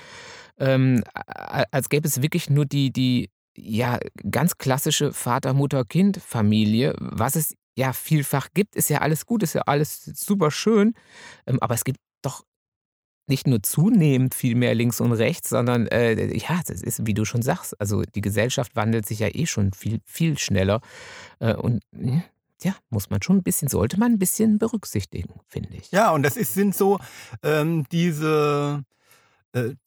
ähm, 0.58 1.02
als 1.14 1.88
gäbe 1.88 2.06
es 2.06 2.22
wirklich 2.22 2.50
nur 2.50 2.64
die, 2.66 2.92
die 2.92 3.30
ja, 3.56 3.98
ganz 4.30 4.58
klassische 4.58 5.12
Vater-Mutter-Kind-Familie, 5.12 6.94
was 6.98 7.36
es 7.36 7.54
ja 7.76 7.92
vielfach 7.92 8.48
gibt, 8.54 8.74
ist 8.76 8.88
ja 8.88 8.98
alles 8.98 9.26
gut, 9.26 9.42
ist 9.42 9.54
ja 9.54 9.62
alles 9.62 10.04
super 10.04 10.50
schön, 10.50 10.94
ähm, 11.46 11.58
aber 11.60 11.74
es 11.74 11.84
gibt 11.84 11.98
nicht 13.26 13.46
nur 13.46 13.62
zunehmend 13.62 14.34
viel 14.34 14.54
mehr 14.54 14.74
links 14.74 15.00
und 15.00 15.12
rechts, 15.12 15.48
sondern 15.48 15.86
äh, 15.86 16.36
ja, 16.36 16.60
das 16.66 16.82
ist, 16.82 17.06
wie 17.06 17.14
du 17.14 17.24
schon 17.24 17.42
sagst, 17.42 17.78
also 17.80 18.02
die 18.02 18.20
Gesellschaft 18.20 18.76
wandelt 18.76 19.06
sich 19.06 19.20
ja 19.20 19.28
eh 19.32 19.46
schon 19.46 19.72
viel, 19.72 20.00
viel 20.04 20.38
schneller. 20.38 20.80
Äh, 21.38 21.54
und 21.54 21.82
hm, 21.94 22.22
ja, 22.62 22.74
muss 22.90 23.10
man 23.10 23.22
schon 23.22 23.38
ein 23.38 23.42
bisschen, 23.42 23.68
sollte 23.68 23.98
man 23.98 24.12
ein 24.12 24.18
bisschen 24.18 24.58
berücksichtigen, 24.58 25.40
finde 25.48 25.70
ich. 25.74 25.90
Ja, 25.90 26.10
und 26.10 26.22
das 26.22 26.36
ist, 26.36 26.54
sind 26.54 26.74
so 26.74 26.98
ähm, 27.42 27.84
diese, 27.90 28.84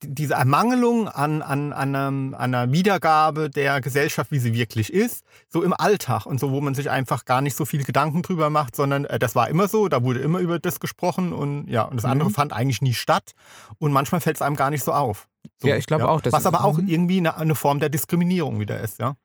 diese 0.02 0.34
Ermangelung 0.36 1.10
an, 1.10 1.42
an, 1.42 1.74
an, 1.74 1.96
einem, 1.96 2.34
an 2.34 2.54
einer 2.56 2.72
Wiedergabe 2.72 3.50
der 3.50 3.82
Gesellschaft, 3.82 4.32
wie 4.32 4.40
sie 4.40 4.54
wirklich 4.54 4.94
ist, 4.94 5.24
so 5.50 5.62
im 5.62 5.74
Alltag 5.74 6.26
und 6.26 6.40
so, 6.40 6.52
wo 6.52 6.62
man 6.62 6.74
sich 6.74 6.90
einfach 6.90 7.26
gar 7.26 7.42
nicht 7.42 7.56
so 7.56 7.66
viel 7.66 7.84
Gedanken 7.84 8.22
drüber 8.22 8.50
macht, 8.50 8.76
sondern 8.76 9.06
äh, 9.06 9.20
das 9.20 9.36
war 9.36 9.50
immer 9.50 9.68
so, 9.68 9.88
da 9.90 10.04
wurde 10.04 10.20
immer 10.22 10.40
über 10.40 10.60
das 10.60 10.80
gesprochen 10.80 11.34
und 11.34 11.68
ja, 11.68 11.84
und 11.84 11.98
das 11.98 12.06
andere 12.06 12.30
Mhm. 12.30 12.34
fand 12.34 12.54
eigentlich 12.54 12.82
nie 12.82 12.94
statt 12.94 13.32
und 13.78 13.92
manchmal 13.92 14.22
fällt 14.22 14.38
es 14.38 14.42
einem 14.42 14.56
gar 14.56 14.70
nicht 14.70 14.84
so 14.84 14.94
auf. 14.94 15.28
So, 15.62 15.68
Ja, 15.68 15.76
ich 15.76 15.86
glaube 15.86 16.08
auch, 16.08 16.22
das 16.22 16.34
Was 16.34 16.46
aber 16.46 16.64
auch 16.64 16.78
mhm. 16.78 16.88
irgendwie 16.88 17.18
eine, 17.18 17.38
eine 17.38 17.56
Form 17.56 17.80
der 17.80 17.90
Diskriminierung 17.90 18.60
wieder 18.60 18.80
ist, 18.80 19.00
ja. 19.00 19.16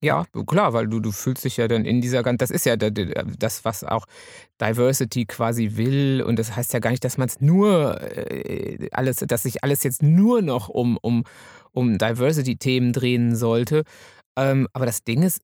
Ja, 0.00 0.24
klar, 0.46 0.72
weil 0.74 0.86
du, 0.86 1.00
du 1.00 1.10
fühlst 1.10 1.44
dich 1.44 1.56
ja 1.56 1.66
dann 1.66 1.84
in 1.84 2.00
dieser 2.00 2.22
ganzen, 2.22 2.38
das 2.38 2.50
ist 2.52 2.64
ja 2.66 2.76
da- 2.76 2.90
da- 2.90 3.24
das, 3.36 3.64
was 3.64 3.82
auch 3.82 4.06
Diversity 4.60 5.26
quasi 5.26 5.72
will. 5.76 6.22
Und 6.24 6.38
das 6.38 6.54
heißt 6.54 6.72
ja 6.72 6.78
gar 6.78 6.90
nicht, 6.90 7.02
dass 7.04 7.18
man 7.18 7.26
es 7.28 7.40
nur 7.40 8.00
äh, 8.00 8.88
alles, 8.92 9.16
dass 9.16 9.42
sich 9.42 9.64
alles 9.64 9.82
jetzt 9.82 10.02
nur 10.04 10.40
noch 10.40 10.68
um, 10.68 10.98
um, 11.02 11.24
um 11.72 11.98
Diversity-Themen 11.98 12.92
drehen 12.92 13.34
sollte. 13.34 13.82
Ähm, 14.38 14.68
aber 14.72 14.86
das 14.86 15.02
Ding 15.02 15.22
ist, 15.22 15.40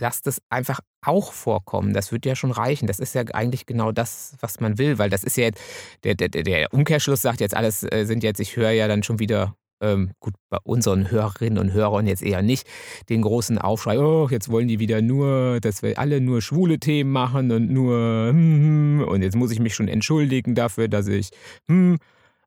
lasst 0.00 0.26
es 0.26 0.40
einfach 0.50 0.80
auch 1.06 1.32
vorkommen. 1.32 1.92
Das 1.94 2.12
wird 2.12 2.26
ja 2.26 2.36
schon 2.36 2.50
reichen. 2.52 2.86
Das 2.86 2.98
ist 2.98 3.14
ja 3.14 3.22
eigentlich 3.34 3.66
genau 3.66 3.92
das, 3.92 4.36
was 4.40 4.60
man 4.60 4.78
will, 4.78 4.98
weil 4.98 5.10
das 5.10 5.24
ist 5.24 5.36
ja 5.36 5.44
jetzt, 5.44 5.60
der, 6.04 6.14
der, 6.14 6.28
der- 6.30 6.44
der 6.44 6.72
Umkehrschluss 6.74 7.22
sagt 7.22 7.40
jetzt 7.40 7.56
alles, 7.56 7.82
äh, 7.84 8.04
sind 8.06 8.22
jetzt, 8.24 8.40
ich 8.40 8.56
höre 8.56 8.70
ja 8.72 8.88
dann 8.88 9.02
schon 9.02 9.18
wieder, 9.18 9.54
ähm, 9.82 10.12
gut, 10.20 10.34
bei 10.48 10.58
unseren 10.62 11.10
Hörerinnen 11.10 11.58
und 11.58 11.72
Hörern 11.72 12.06
jetzt 12.06 12.22
eher 12.22 12.40
nicht, 12.40 12.66
den 13.08 13.22
großen 13.22 13.58
Aufschrei, 13.58 13.98
oh, 13.98 14.28
jetzt 14.30 14.48
wollen 14.48 14.68
die 14.68 14.78
wieder 14.78 15.02
nur, 15.02 15.60
dass 15.60 15.82
wir 15.82 15.98
alle 15.98 16.20
nur 16.20 16.40
schwule 16.40 16.78
Themen 16.78 17.10
machen 17.10 17.50
und 17.50 17.70
nur, 17.70 18.28
hm, 18.30 19.00
hm, 19.00 19.08
und 19.08 19.22
jetzt 19.22 19.36
muss 19.36 19.50
ich 19.50 19.60
mich 19.60 19.74
schon 19.74 19.88
entschuldigen 19.88 20.54
dafür, 20.54 20.88
dass 20.88 21.08
ich, 21.08 21.30
hm, 21.66 21.98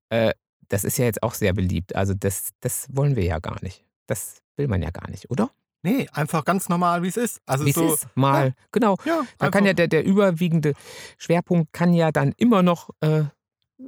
äh, 0.09 0.33
das 0.69 0.83
ist 0.83 0.97
ja 0.97 1.05
jetzt 1.05 1.21
auch 1.21 1.33
sehr 1.33 1.53
beliebt. 1.53 1.95
Also 1.95 2.13
das, 2.17 2.49
das 2.61 2.87
wollen 2.91 3.15
wir 3.15 3.23
ja 3.23 3.39
gar 3.39 3.61
nicht. 3.61 3.83
Das 4.07 4.37
will 4.57 4.67
man 4.67 4.81
ja 4.81 4.89
gar 4.89 5.09
nicht, 5.09 5.29
oder? 5.29 5.51
Nee, 5.85 6.07
einfach 6.13 6.45
ganz 6.45 6.67
normal, 6.67 7.03
wie 7.03 7.09
es 7.09 7.17
ist. 7.17 7.41
Also 7.45 7.63
Wie 7.63 7.69
es 7.69 7.75
so, 7.75 7.93
ist, 7.93 8.07
mal, 8.15 8.55
genau. 8.71 8.95
Ja, 9.05 9.21
Da 9.37 9.51
kann 9.51 9.65
ja 9.65 9.73
der, 9.73 9.87
der 9.87 10.03
überwiegende 10.03 10.73
Schwerpunkt 11.19 11.73
kann 11.73 11.93
ja 11.93 12.11
dann 12.11 12.33
immer 12.37 12.63
noch 12.63 12.89
äh, 13.01 13.25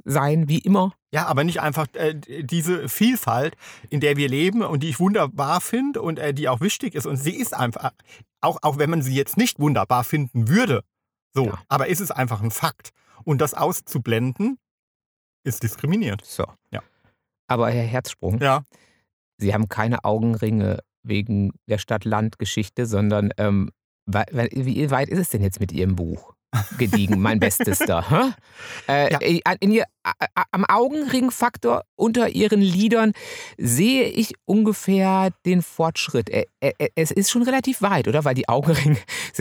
sein, 0.04 0.48
wie 0.48 0.58
immer. 0.58 0.92
Ja, 1.12 1.26
aber 1.26 1.44
nicht 1.44 1.60
einfach 1.60 1.86
äh, 1.94 2.14
diese 2.14 2.88
Vielfalt, 2.88 3.56
in 3.90 4.00
der 4.00 4.16
wir 4.16 4.28
leben 4.28 4.62
und 4.62 4.82
die 4.82 4.90
ich 4.90 5.00
wunderbar 5.00 5.60
finde 5.60 6.02
und 6.02 6.18
äh, 6.18 6.34
die 6.34 6.48
auch 6.48 6.60
wichtig 6.60 6.94
ist. 6.94 7.06
Und 7.06 7.16
sie 7.16 7.34
ist 7.36 7.54
einfach, 7.54 7.92
auch, 8.40 8.58
auch 8.62 8.78
wenn 8.78 8.90
man 8.90 9.02
sie 9.02 9.14
jetzt 9.14 9.36
nicht 9.36 9.58
wunderbar 9.58 10.04
finden 10.04 10.48
würde, 10.48 10.84
so, 11.34 11.46
Ja. 11.46 11.58
aber 11.68 11.88
ist 11.88 12.00
es 12.00 12.10
einfach 12.10 12.42
ein 12.42 12.50
Fakt. 12.50 12.90
Und 13.24 13.40
das 13.40 13.54
auszublenden, 13.54 14.58
ist 15.44 15.62
diskriminiert. 15.62 16.24
So. 16.24 16.44
Ja. 16.70 16.82
Aber 17.46 17.70
Herr 17.70 17.84
Herzsprung, 17.84 18.40
Ja. 18.40 18.64
Sie 19.38 19.54
haben 19.54 19.68
keine 19.68 20.04
Augenringe 20.04 20.80
wegen 21.04 21.52
der 21.68 21.78
Stadt-Land-Geschichte, 21.78 22.86
sondern 22.86 23.32
ähm, 23.38 23.70
wie 24.06 24.90
weit 24.90 25.08
ist 25.08 25.18
es 25.18 25.28
denn 25.30 25.42
jetzt 25.42 25.60
mit 25.60 25.70
Ihrem 25.72 25.94
Buch? 25.96 26.34
Gediegen, 26.78 27.20
mein 27.20 27.38
Bestester. 27.40 28.08
hä? 28.10 28.32
Äh, 28.88 29.12
Ja. 29.12 29.18
äh, 29.20 29.58
ihr, 29.66 29.84
am 30.50 30.64
Augenringfaktor 30.64 31.82
unter 31.94 32.30
Ihren 32.30 32.60
Liedern 32.62 33.12
sehe 33.58 34.04
ich 34.04 34.32
ungefähr 34.46 35.30
den 35.44 35.60
Fortschritt. 35.62 36.30
Äh, 36.30 36.46
äh, 36.60 36.72
äh, 36.78 36.88
es 36.94 37.10
ist 37.10 37.30
schon 37.30 37.42
relativ 37.42 37.82
weit, 37.82 38.08
oder? 38.08 38.24
Weil 38.24 38.34
die 38.34 38.48
Augenringe, 38.48 38.96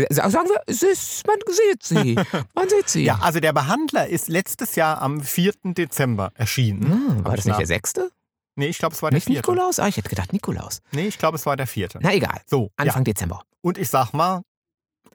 sagen 0.09 0.49
wir, 0.49 0.61
es 0.67 0.83
ist, 0.83 1.25
man 1.25 1.37
sieht 1.47 1.83
sie. 1.83 2.15
Man 2.53 2.67
sieht 2.69 2.89
sie. 2.89 3.03
ja, 3.05 3.19
also 3.21 3.39
der 3.39 3.53
Behandler 3.53 4.07
ist 4.07 4.27
letztes 4.27 4.75
Jahr 4.75 5.01
am 5.01 5.21
4. 5.21 5.53
Dezember 5.63 6.31
erschienen. 6.35 6.91
Hm, 6.91 7.25
war 7.25 7.35
das 7.37 7.45
nicht 7.45 7.59
der 7.59 7.67
sechste? 7.67 8.11
Nee, 8.55 8.67
ich 8.67 8.79
glaube, 8.79 8.95
es 8.95 9.01
war 9.01 9.11
der 9.11 9.17
Nicht 9.17 9.27
vierte. 9.27 9.49
Nikolaus? 9.51 9.79
Ah, 9.79 9.87
ich 9.87 9.97
hätte 9.97 10.09
gedacht 10.09 10.33
Nikolaus. 10.33 10.81
Nee, 10.91 11.07
ich 11.07 11.17
glaube, 11.19 11.37
es 11.37 11.45
war 11.45 11.55
der 11.55 11.67
vierte. 11.67 11.99
Na 12.01 12.11
egal, 12.13 12.41
So, 12.47 12.71
Anfang 12.75 13.01
ja. 13.05 13.13
Dezember. 13.13 13.43
Und 13.61 13.77
ich 13.77 13.87
sag 13.89 14.13
mal, 14.13 14.41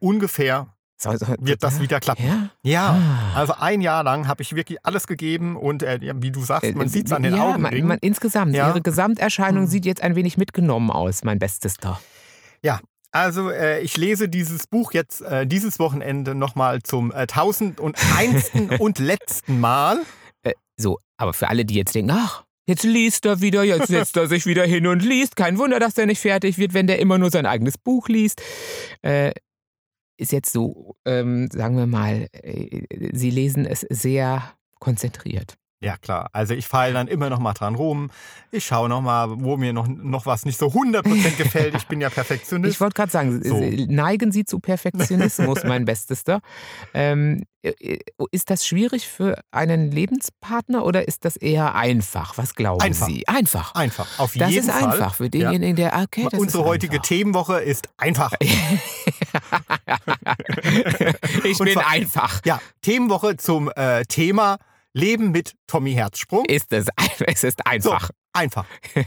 ungefähr 0.01 0.69
wird 1.05 1.63
das 1.63 1.81
wieder 1.81 2.01
klappen. 2.01 2.25
Ja? 2.27 2.49
Ja, 2.63 2.91
Ah. 3.35 3.39
also 3.39 3.55
ein 3.59 3.81
Jahr 3.81 4.05
lang 4.05 4.29
habe 4.29 4.43
ich 4.43 4.55
wirklich 4.55 4.79
alles 4.85 5.07
gegeben 5.07 5.57
und 5.57 5.83
äh, 5.83 5.99
ja, 6.03 6.15
wie 6.17 6.31
du 6.31 6.43
sagst, 6.43 6.65
Äh, 6.65 6.73
man 6.75 6.89
sieht 6.89 7.07
es 7.07 7.13
an 7.13 7.23
den 7.23 7.35
ja, 7.35 7.45
Man, 7.45 7.65
Augenringen. 7.67 7.89
man, 7.89 7.99
insgesamt, 8.01 8.55
Ja. 8.55 8.69
Ihre 8.69 8.81
Gesamterscheinung 8.83 9.65
Hm. 9.65 9.71
sieht 9.71 9.85
jetzt 9.87 10.03
ein 10.03 10.15
wenig 10.17 10.37
mitgenommen 10.37 10.91
aus, 10.91 11.25
mein 11.25 11.39
Bestester. 11.39 12.01
Also 13.15 13.51
äh, 13.51 13.81
ich 13.83 13.99
lese 13.99 14.27
dieses 14.31 14.67
Buch 14.67 14.93
jetzt 14.95 15.21
äh, 15.21 15.47
dieses 15.47 15.79
Wochenende 15.79 16.35
nochmal 16.35 16.83
zum 16.83 17.13
äh, 17.13 17.27
tausend 17.27 17.79
und 17.79 17.95
einsten 18.17 18.71
und 18.77 18.99
letzten 18.99 19.61
Mal. 19.61 19.99
Äh, 20.43 20.53
so, 20.79 20.99
aber 21.19 21.35
für 21.35 21.49
alle, 21.51 21.67
die 21.67 21.75
jetzt 21.75 21.95
denken, 21.95 22.13
ach, 22.13 22.45
jetzt 22.67 22.85
liest 22.85 23.27
er 23.27 23.43
wieder, 23.43 23.65
jetzt 23.65 23.89
setzt 23.89 24.17
er 24.17 24.29
sich 24.29 24.47
wieder 24.47 24.65
hin 24.65 24.87
und 24.87 25.03
liest. 25.05 25.37
Kein 25.37 25.59
Wunder, 25.59 25.79
dass 25.79 25.93
der 25.93 26.07
nicht 26.07 26.21
fertig 26.23 26.57
wird, 26.57 26.73
wenn 26.73 26.87
der 26.87 27.01
immer 27.01 27.19
nur 27.19 27.31
sein 27.31 27.45
eigenes 27.45 27.77
Buch 27.77 28.09
liest. 28.09 28.41
Äh, 29.03 29.33
ist 30.23 30.33
jetzt 30.33 30.53
so, 30.53 30.97
ähm, 31.05 31.49
sagen 31.53 31.77
wir 31.77 31.87
mal, 31.87 32.29
äh, 32.33 32.83
Sie 33.13 33.31
lesen 33.31 33.67
es 33.67 33.81
sehr 33.91 34.43
konzentriert. 34.79 35.57
Ja 35.85 35.97
klar, 35.97 36.31
also 36.33 36.55
ich 36.55 36.69
feile 36.69 36.95
dann 36.95 37.09
immer 37.09 37.29
noch 37.29 37.41
mal 37.41 37.55
dran 37.55 37.75
rum. 37.75 38.13
Ich 38.53 38.65
schaue 38.65 38.89
noch 38.89 39.01
mal, 39.01 39.29
wo 39.41 39.57
mir 39.57 39.73
noch, 39.73 39.89
noch 39.89 40.27
was 40.27 40.45
nicht 40.45 40.57
so 40.57 40.69
100% 40.69 41.37
gefällt. 41.37 41.75
Ich 41.75 41.89
bin 41.89 42.01
ja 42.01 42.09
Perfektionist. 42.09 42.73
Ich 42.77 42.81
wollte 42.81 42.95
gerade 42.95 43.11
sagen, 43.11 43.43
So. 43.43 43.59
Neigen 43.89 44.31
Sie 44.31 44.45
zu 44.45 44.61
Perfektionismus, 44.61 45.65
mein 45.65 45.85
Bestester. 45.85 46.41
Ähm, 46.95 47.43
äh, 47.63 47.99
ist 48.31 48.51
das 48.51 48.65
schwierig 48.65 49.09
für 49.09 49.41
einen 49.51 49.91
Lebenspartner 49.91 50.85
oder 50.85 51.09
ist 51.09 51.25
das 51.25 51.35
eher 51.37 51.75
einfach? 51.75 52.39
Was 52.39 52.55
glauben 52.55 52.81
Einfach. 52.81 53.09
Sie? 53.09 53.27
Einfach. 53.27 53.75
einfach, 53.75 54.21
auf 54.21 54.35
Das 54.35 54.51
jeden 54.53 54.69
ist 54.69 54.73
Fall. 54.73 54.85
einfach 54.85 55.15
für 55.17 55.31
denjenigen, 55.31 55.75
der 55.75 56.01
okay, 56.01 56.29
das 56.31 56.39
Unsere 56.39 56.63
ist 56.63 56.69
heutige 56.69 56.93
einfach. 56.95 57.09
Themenwoche 57.09 57.59
ist 57.61 57.89
einfach. 57.97 58.33
ich 61.45 61.59
Und 61.61 61.65
bin 61.67 61.75
zwar- 61.75 61.89
einfach. 61.89 62.41
Ja, 62.45 62.61
Themenwoche 62.83 63.37
zum 63.37 63.71
äh, 63.75 64.05
Thema 64.05 64.59
Leben 64.95 65.31
mit 65.31 65.55
Tommy 65.67 65.93
Herzsprung. 65.95 66.45
Ist 66.47 66.73
es, 66.73 66.87
es 67.27 67.45
ist 67.45 67.67
einfach. 67.67 68.11
Einfach. 68.33 68.67
Und 68.95 69.07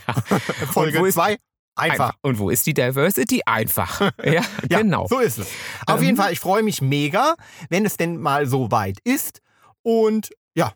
wo 0.60 0.66
Folge 0.72 1.08
ist- 1.08 1.14
2, 1.16 1.38
einfach. 1.76 2.14
Und 2.22 2.40
wo 2.40 2.50
ist 2.50 2.66
die 2.66 2.74
Diversity? 2.74 3.42
Einfach. 3.46 4.02
Ja, 4.24 4.42
Ja, 4.70 4.80
genau. 4.80 5.08
so 5.08 5.20
ist 5.20 5.38
es. 5.40 5.48
Auf 5.88 6.00
Ähm. 6.00 6.06
jeden 6.06 6.18
Fall, 6.18 6.32
ich 6.34 6.40
freue 6.40 6.64
mich 6.64 6.82
mega, 6.82 7.36
wenn 7.70 7.86
es 7.86 7.98
denn 7.98 8.18
mal 8.18 8.48
so 8.48 8.72
weit 8.72 8.98
ist. 9.04 9.42
Und 9.84 10.30
ja, 10.56 10.74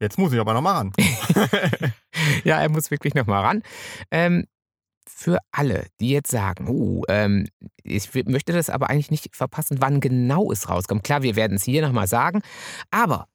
jetzt 0.00 0.18
muss 0.18 0.32
ich 0.32 0.40
aber 0.40 0.52
noch 0.54 0.60
mal 0.62 0.72
ran. 0.74 0.92
Ja, 2.44 2.60
er 2.60 2.68
muss 2.68 2.90
wirklich 2.90 3.14
noch 3.14 3.26
mal 3.26 3.40
ran. 3.42 3.62
Ähm, 4.10 4.46
für 5.08 5.38
alle, 5.52 5.86
die 6.00 6.10
jetzt 6.10 6.30
sagen, 6.30 6.68
oh, 6.68 7.02
ähm, 7.08 7.46
ich 7.82 8.12
möchte 8.26 8.52
das 8.52 8.70
aber 8.70 8.90
eigentlich 8.90 9.10
nicht 9.10 9.34
verpassen, 9.34 9.78
wann 9.80 10.00
genau 10.00 10.50
es 10.52 10.68
rauskommt. 10.68 11.02
Klar, 11.04 11.22
wir 11.22 11.36
werden 11.36 11.56
es 11.56 11.64
hier 11.64 11.82
nochmal 11.82 12.06
sagen, 12.06 12.42
aber 12.90 13.26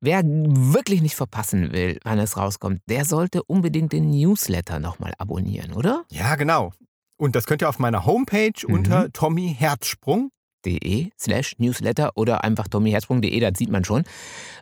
wer 0.00 0.22
wirklich 0.24 1.00
nicht 1.02 1.14
verpassen 1.14 1.72
will, 1.72 1.98
wann 2.04 2.18
es 2.18 2.36
rauskommt, 2.36 2.80
der 2.88 3.04
sollte 3.04 3.42
unbedingt 3.44 3.92
den 3.92 4.10
Newsletter 4.10 4.78
nochmal 4.80 5.12
abonnieren, 5.18 5.72
oder? 5.72 6.04
Ja, 6.10 6.34
genau. 6.36 6.72
Und 7.16 7.36
das 7.36 7.46
könnt 7.46 7.62
ihr 7.62 7.68
auf 7.68 7.78
meiner 7.78 8.04
Homepage 8.04 8.52
Mhm. 8.66 8.74
unter 8.74 9.12
Tommy 9.12 9.54
Herzsprung. 9.58 10.30
de 10.64 11.10
slash 11.18 11.56
newsletter 11.58 12.12
oder 12.14 12.44
einfach 12.44 12.68
tommyherzsprung.de, 12.68 13.40
das 13.40 13.58
sieht 13.58 13.68
man 13.68 13.84
schon. 13.84 14.04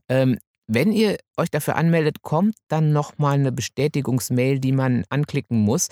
Ähm, 0.08 0.38
wenn 0.72 0.92
ihr 0.92 1.16
euch 1.36 1.50
dafür 1.50 1.74
anmeldet, 1.76 2.22
kommt 2.22 2.54
dann 2.68 2.92
nochmal 2.92 3.34
eine 3.34 3.50
Bestätigungsmail, 3.50 4.60
die 4.60 4.72
man 4.72 5.04
anklicken 5.08 5.58
muss. 5.58 5.88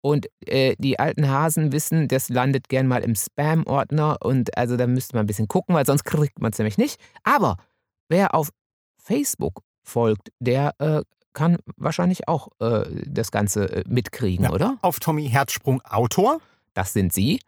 Und 0.00 0.26
äh, 0.46 0.74
die 0.78 0.98
alten 0.98 1.28
Hasen 1.28 1.72
wissen, 1.72 2.08
das 2.08 2.28
landet 2.30 2.68
gern 2.68 2.86
mal 2.86 3.02
im 3.02 3.14
Spam-Ordner. 3.14 4.16
Und 4.22 4.56
also 4.56 4.76
da 4.76 4.86
müsste 4.86 5.16
man 5.16 5.24
ein 5.24 5.26
bisschen 5.26 5.48
gucken, 5.48 5.74
weil 5.74 5.84
sonst 5.86 6.04
kriegt 6.04 6.40
man 6.40 6.52
es 6.52 6.58
nämlich 6.58 6.78
nicht. 6.78 6.98
Aber 7.24 7.56
wer 8.08 8.34
auf 8.34 8.50
Facebook 8.96 9.62
folgt, 9.82 10.30
der 10.38 10.74
äh, 10.78 11.02
kann 11.34 11.58
wahrscheinlich 11.76 12.28
auch 12.28 12.48
äh, 12.60 12.84
das 13.06 13.30
Ganze 13.32 13.70
äh, 13.70 13.84
mitkriegen, 13.86 14.44
Ja. 14.46 14.52
oder? 14.52 14.78
Auf 14.82 14.98
Tommy 15.00 15.28
Herzsprung 15.28 15.82
Autor 15.82 16.40
Das 16.74 16.92
sind 16.94 17.12
Sie. 17.12 17.38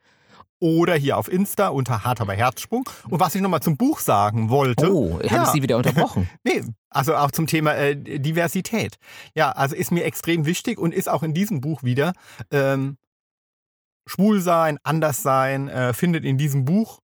Oder 0.61 0.95
hier 0.95 1.17
auf 1.19 1.31
Insta 1.31 1.69
unter 1.69 2.05
Hart 2.05 2.21
aber 2.21 2.35
Herzsprung. 2.35 2.89
Und 3.09 3.21
was 3.21 3.35
ich 3.35 3.41
nochmal 3.43 3.61
zum 3.61 3.77
Buch 3.77 4.01
sagen 4.01 4.49
wollte. 4.51 4.93
Oh, 4.93 5.15
habe 5.15 5.27
Ja. 5.27 5.43
ich 5.45 5.49
Sie 5.51 5.63
wieder 5.63 5.77
unterbrochen? 5.77 6.29
Nee, 6.45 6.63
also 6.91 7.15
auch 7.17 7.31
zum 7.31 7.47
Thema 7.47 7.75
äh, 7.75 7.97
Diversität. 7.97 8.97
Ja, 9.35 9.53
also 9.53 9.75
ist 9.77 9.91
mir 9.93 10.05
extrem 10.05 10.47
wichtig 10.47 10.79
und 10.79 10.95
ist 10.95 11.09
auch 11.09 11.23
in 11.23 11.35
diesem 11.35 11.61
Buch 11.61 11.83
wieder. 11.83 12.13
Ähm, 12.51 12.97
schwul 14.07 14.41
sein, 14.41 14.79
anders 14.83 15.23
sein, 15.23 15.69
äh, 15.69 15.93
findet 15.95 16.25
in 16.25 16.39
diesem 16.39 16.65
Buch 16.65 17.01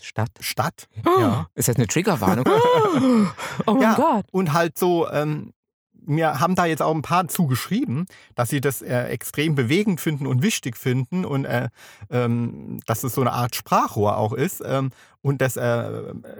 Stadt. 0.00 0.30
statt. 0.40 0.88
Ja. 1.18 1.46
Ist 1.54 1.68
das 1.68 1.76
eine 1.76 1.86
Triggerwarnung? 1.86 2.44
oh 3.66 3.72
mein 3.72 3.80
Ja. 3.82 3.94
Gott. 3.94 4.26
Und 4.30 4.52
halt 4.52 4.76
so, 4.78 5.08
ähm, 5.10 5.52
mir 6.06 6.40
haben 6.40 6.54
da 6.54 6.64
jetzt 6.66 6.82
auch 6.82 6.94
ein 6.94 7.02
paar 7.02 7.28
zugeschrieben, 7.28 8.06
dass 8.34 8.50
sie 8.50 8.60
das 8.60 8.82
äh, 8.82 9.04
extrem 9.04 9.54
bewegend 9.54 10.00
finden 10.00 10.26
und 10.26 10.42
wichtig 10.42 10.76
finden 10.76 11.24
und 11.24 11.44
äh, 11.44 11.68
ähm, 12.10 12.80
dass 12.86 13.04
es 13.04 13.14
so 13.14 13.20
eine 13.20 13.32
Art 13.32 13.54
Sprachrohr 13.56 14.16
auch 14.16 14.32
ist. 14.32 14.62
Ähm, 14.64 14.90
und 15.22 15.40
das 15.40 15.56
äh, 15.56 15.62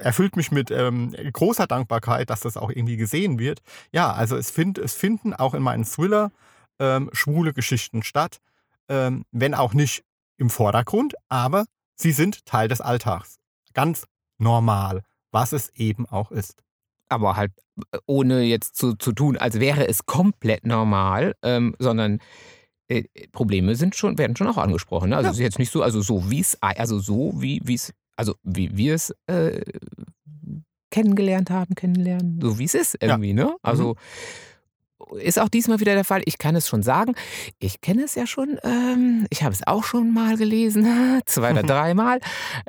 erfüllt 0.01 0.37
mich 0.37 0.53
mit 0.53 0.71
ähm, 0.71 1.15
großer 1.33 1.67
Dankbarkeit, 1.67 2.31
dass 2.31 2.41
das 2.41 2.57
auch 2.57 2.71
irgendwie 2.71 2.97
gesehen 2.97 3.39
wird. 3.39 3.61
Ja, 3.93 4.13
also 4.13 4.37
es, 4.37 4.51
find, 4.51 4.79
es 4.79 4.95
finden 4.95 5.35
auch 5.35 5.55
in 5.55 5.63
meinen 5.63 5.85
Thriller 5.85 6.31
ähm, 6.79 7.11
schwule 7.13 7.53
Geschichten 7.53 8.03
statt, 8.03 8.39
ähm, 8.89 9.25
wenn 9.33 9.55
auch 9.55 9.75
nicht 9.75 10.05
im 10.37 10.51
Vordergrund, 10.51 11.15
aber 11.29 11.65
sie 11.97 12.13
sind 12.13 12.47
Teil 12.47 12.69
des 12.69 12.81
Alltags. 12.81 13.39
Ganz 13.75 14.07
normal, 14.39 15.03
was 15.33 15.53
es 15.53 15.71
eben 15.71 16.07
auch 16.07 16.31
ist. 16.31 16.63
aber 17.09 17.37
halt 17.37 17.53
ohne 18.07 18.43
jetzt 18.43 18.77
zu, 18.77 18.95
zu 18.95 19.13
tun, 19.13 19.37
als 19.37 19.61
wäre 19.61 19.87
es 19.89 20.07
komplett 20.07 20.67
normal, 20.67 21.35
ähm, 21.43 21.75
sondern 21.79 22.19
äh, 22.89 23.05
Probleme 23.33 23.75
sind 23.75 23.95
schon, 23.97 24.17
werden 24.19 24.37
schon 24.37 24.47
auch 24.49 24.59
angesprochen. 24.59 25.11
Ne? 25.11 25.17
Also 25.17 25.27
Ja. 25.27 25.31
es 25.33 25.39
ist 25.39 25.43
jetzt 25.43 25.59
nicht 25.59 25.73
so, 25.73 25.83
also 25.83 26.01
so 26.01 26.31
wie 26.31 26.41
es, 26.41 26.57
also 26.61 26.99
so 26.99 27.33
wie 27.37 27.61
wie 27.65 27.75
es, 27.75 27.93
also 28.17 28.35
wie 28.43 28.77
wir 28.77 28.95
es 28.95 29.15
äh, 29.27 29.61
kennengelernt 30.91 31.51
haben, 31.51 31.75
kennenlernen, 31.75 32.41
so 32.41 32.59
wie 32.59 32.65
es 32.65 32.75
ist 32.75 32.97
irgendwie, 33.01 33.33
ne? 33.33 33.55
Also 33.63 33.97
ist 35.19 35.39
auch 35.39 35.49
diesmal 35.51 35.79
wieder 35.81 35.95
der 35.95 36.05
Fall. 36.05 36.23
Ich 36.25 36.39
kann 36.39 36.57
es 36.57 36.69
schon 36.69 36.83
sagen. 36.83 37.15
Ich 37.59 37.81
kenne 37.83 38.05
es 38.05 38.15
ja 38.15 38.27
schon. 38.27 38.59
Ähm, 38.65 39.27
ich 39.31 39.43
habe 39.43 39.53
es 39.55 39.67
auch 39.67 39.85
schon 39.85 40.13
mal 40.15 40.37
gelesen, 40.37 40.85
zwei 41.27 41.53
oder 41.53 41.63
Mhm. 41.63 41.67
dreimal. 41.69 42.21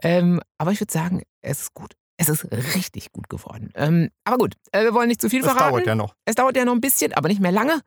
Ähm, 0.03 0.41
aber 0.57 0.71
ich 0.71 0.81
würde 0.81 0.91
sagen, 0.91 1.21
es 1.41 1.61
ist 1.61 1.73
gut. 1.73 1.93
Es 2.17 2.29
ist 2.29 2.47
richtig 2.75 3.11
gut 3.11 3.29
geworden. 3.29 3.69
Ähm, 3.75 4.09
aber 4.23 4.37
gut, 4.37 4.55
äh, 4.71 4.83
wir 4.83 4.93
wollen 4.93 5.07
nicht 5.07 5.21
zu 5.21 5.29
viel 5.29 5.41
Das 5.41 5.51
verraten. 5.51 5.71
dauert 5.73 5.85
ja 5.87 5.95
noch. 5.95 6.15
Es 6.25 6.35
dauert 6.35 6.57
ja 6.57 6.65
noch 6.65 6.73
ein 6.73 6.81
bisschen, 6.81 7.13
aber 7.13 7.27
nicht 7.29 7.39
mehr 7.41 7.51
lange. 7.51 7.81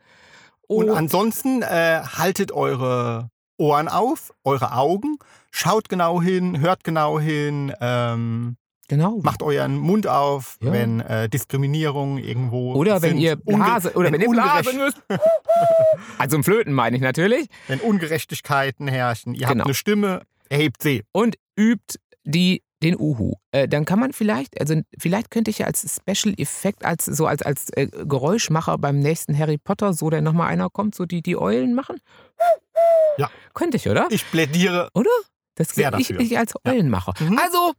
Und 0.69 0.89
Oh, 0.89 0.95
ansonsten 0.95 1.63
äh, 1.63 2.01
haltet 2.05 2.53
eure 2.53 3.31
Ohren 3.59 3.89
auf, 3.89 4.33
eure 4.45 4.73
Augen, 4.75 5.19
schaut 5.51 5.89
genau 5.89 6.23
hin, 6.23 6.61
hört 6.61 6.85
genau 6.85 7.19
hin, 7.19 7.75
ähm, 7.81 8.57
genau. 8.89 9.19
macht 9.23 9.43
euren 9.43 9.77
Mund 9.77 10.07
auf, 10.07 10.57
Ja. 10.63 10.71
wenn 10.73 11.01
äh, 11.01 11.29
Diskriminierung 11.29 12.19
irgendwo 12.19 12.75
Oder 12.75 13.03
wenn 13.03 13.19
ihr 13.19 13.35
Blase, 13.37 13.93
oder 13.95 14.13
wenn, 14.13 14.21
ihr 14.21 14.29
ungerecht- 14.29 14.63
blasen 14.63 14.79
müsst. 14.79 15.03
also 16.19 16.37
im 16.37 16.45
Flöten 16.45 16.73
meine 16.73 16.95
ich 16.97 17.03
natürlich. 17.03 17.49
wenn 17.67 17.81
Ungerechtigkeiten 17.81 18.87
herrschen, 18.87 19.35
ihr 19.35 19.41
Genau. 19.49 19.51
habt 19.51 19.63
eine 19.67 19.75
Stimme, 19.75 20.23
erhebt 20.49 20.83
sie. 20.83 21.03
und 21.13 21.37
übt 21.59 21.97
die 22.25 22.63
den 22.83 22.99
Uhu. 22.99 23.35
Äh, 23.53 23.69
dann 23.69 23.85
kann 23.85 23.99
man 23.99 24.13
vielleicht, 24.13 24.61
also 24.61 24.81
vielleicht 24.99 25.31
könnte 25.31 25.51
ich 25.51 25.59
ja 25.59 25.67
als 25.67 26.01
Special 26.01 26.35
Effekt, 26.39 26.85
als 26.85 27.05
so 27.05 27.27
als, 27.27 27.43
als 27.43 27.71
äh, 27.71 27.87
Geräuschmacher 27.87 28.79
beim 28.79 28.99
nächsten 28.99 29.37
Harry 29.37 29.59
Potter, 29.59 29.93
so 29.93 30.11
der 30.11 30.23
nochmal 30.23 30.49
einer 30.49 30.71
kommt, 30.71 30.95
so 30.95 31.05
die, 31.05 31.23
die 31.23 31.37
Eulen 31.37 31.75
machen. 31.75 32.01
Ja. 33.19 33.31
Könnte 33.55 33.77
ich, 33.77 33.89
oder? 33.89 34.07
Ich 34.11 34.29
plädiere. 34.31 34.89
Das 35.55 35.69
sehr 35.71 35.93
ich, 35.99 36.09
dafür. 36.09 36.21
ich 36.21 36.39
als 36.39 36.55
Ja. 36.65 36.73
Eulenmacher. 36.73 37.13
Mhm. 37.21 37.39
Also, 37.39 37.73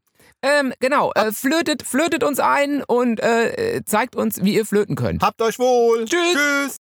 ähm, 0.43 0.73
genau, 0.79 1.11
äh, 1.13 1.31
flötet, 1.31 1.83
flötet 1.83 2.23
uns 2.23 2.39
ein 2.39 2.83
und 2.83 3.19
äh, 3.19 3.81
zeigt 3.85 4.15
uns, 4.15 4.43
wie 4.43 4.55
ihr 4.55 4.65
flöten 4.65 4.95
könnt. 4.95 5.23
Habt 5.23 5.41
euch 5.41 5.57
wohl. 5.57 6.05
Tschüss. 6.05 6.33
Tschüss. 6.33 6.69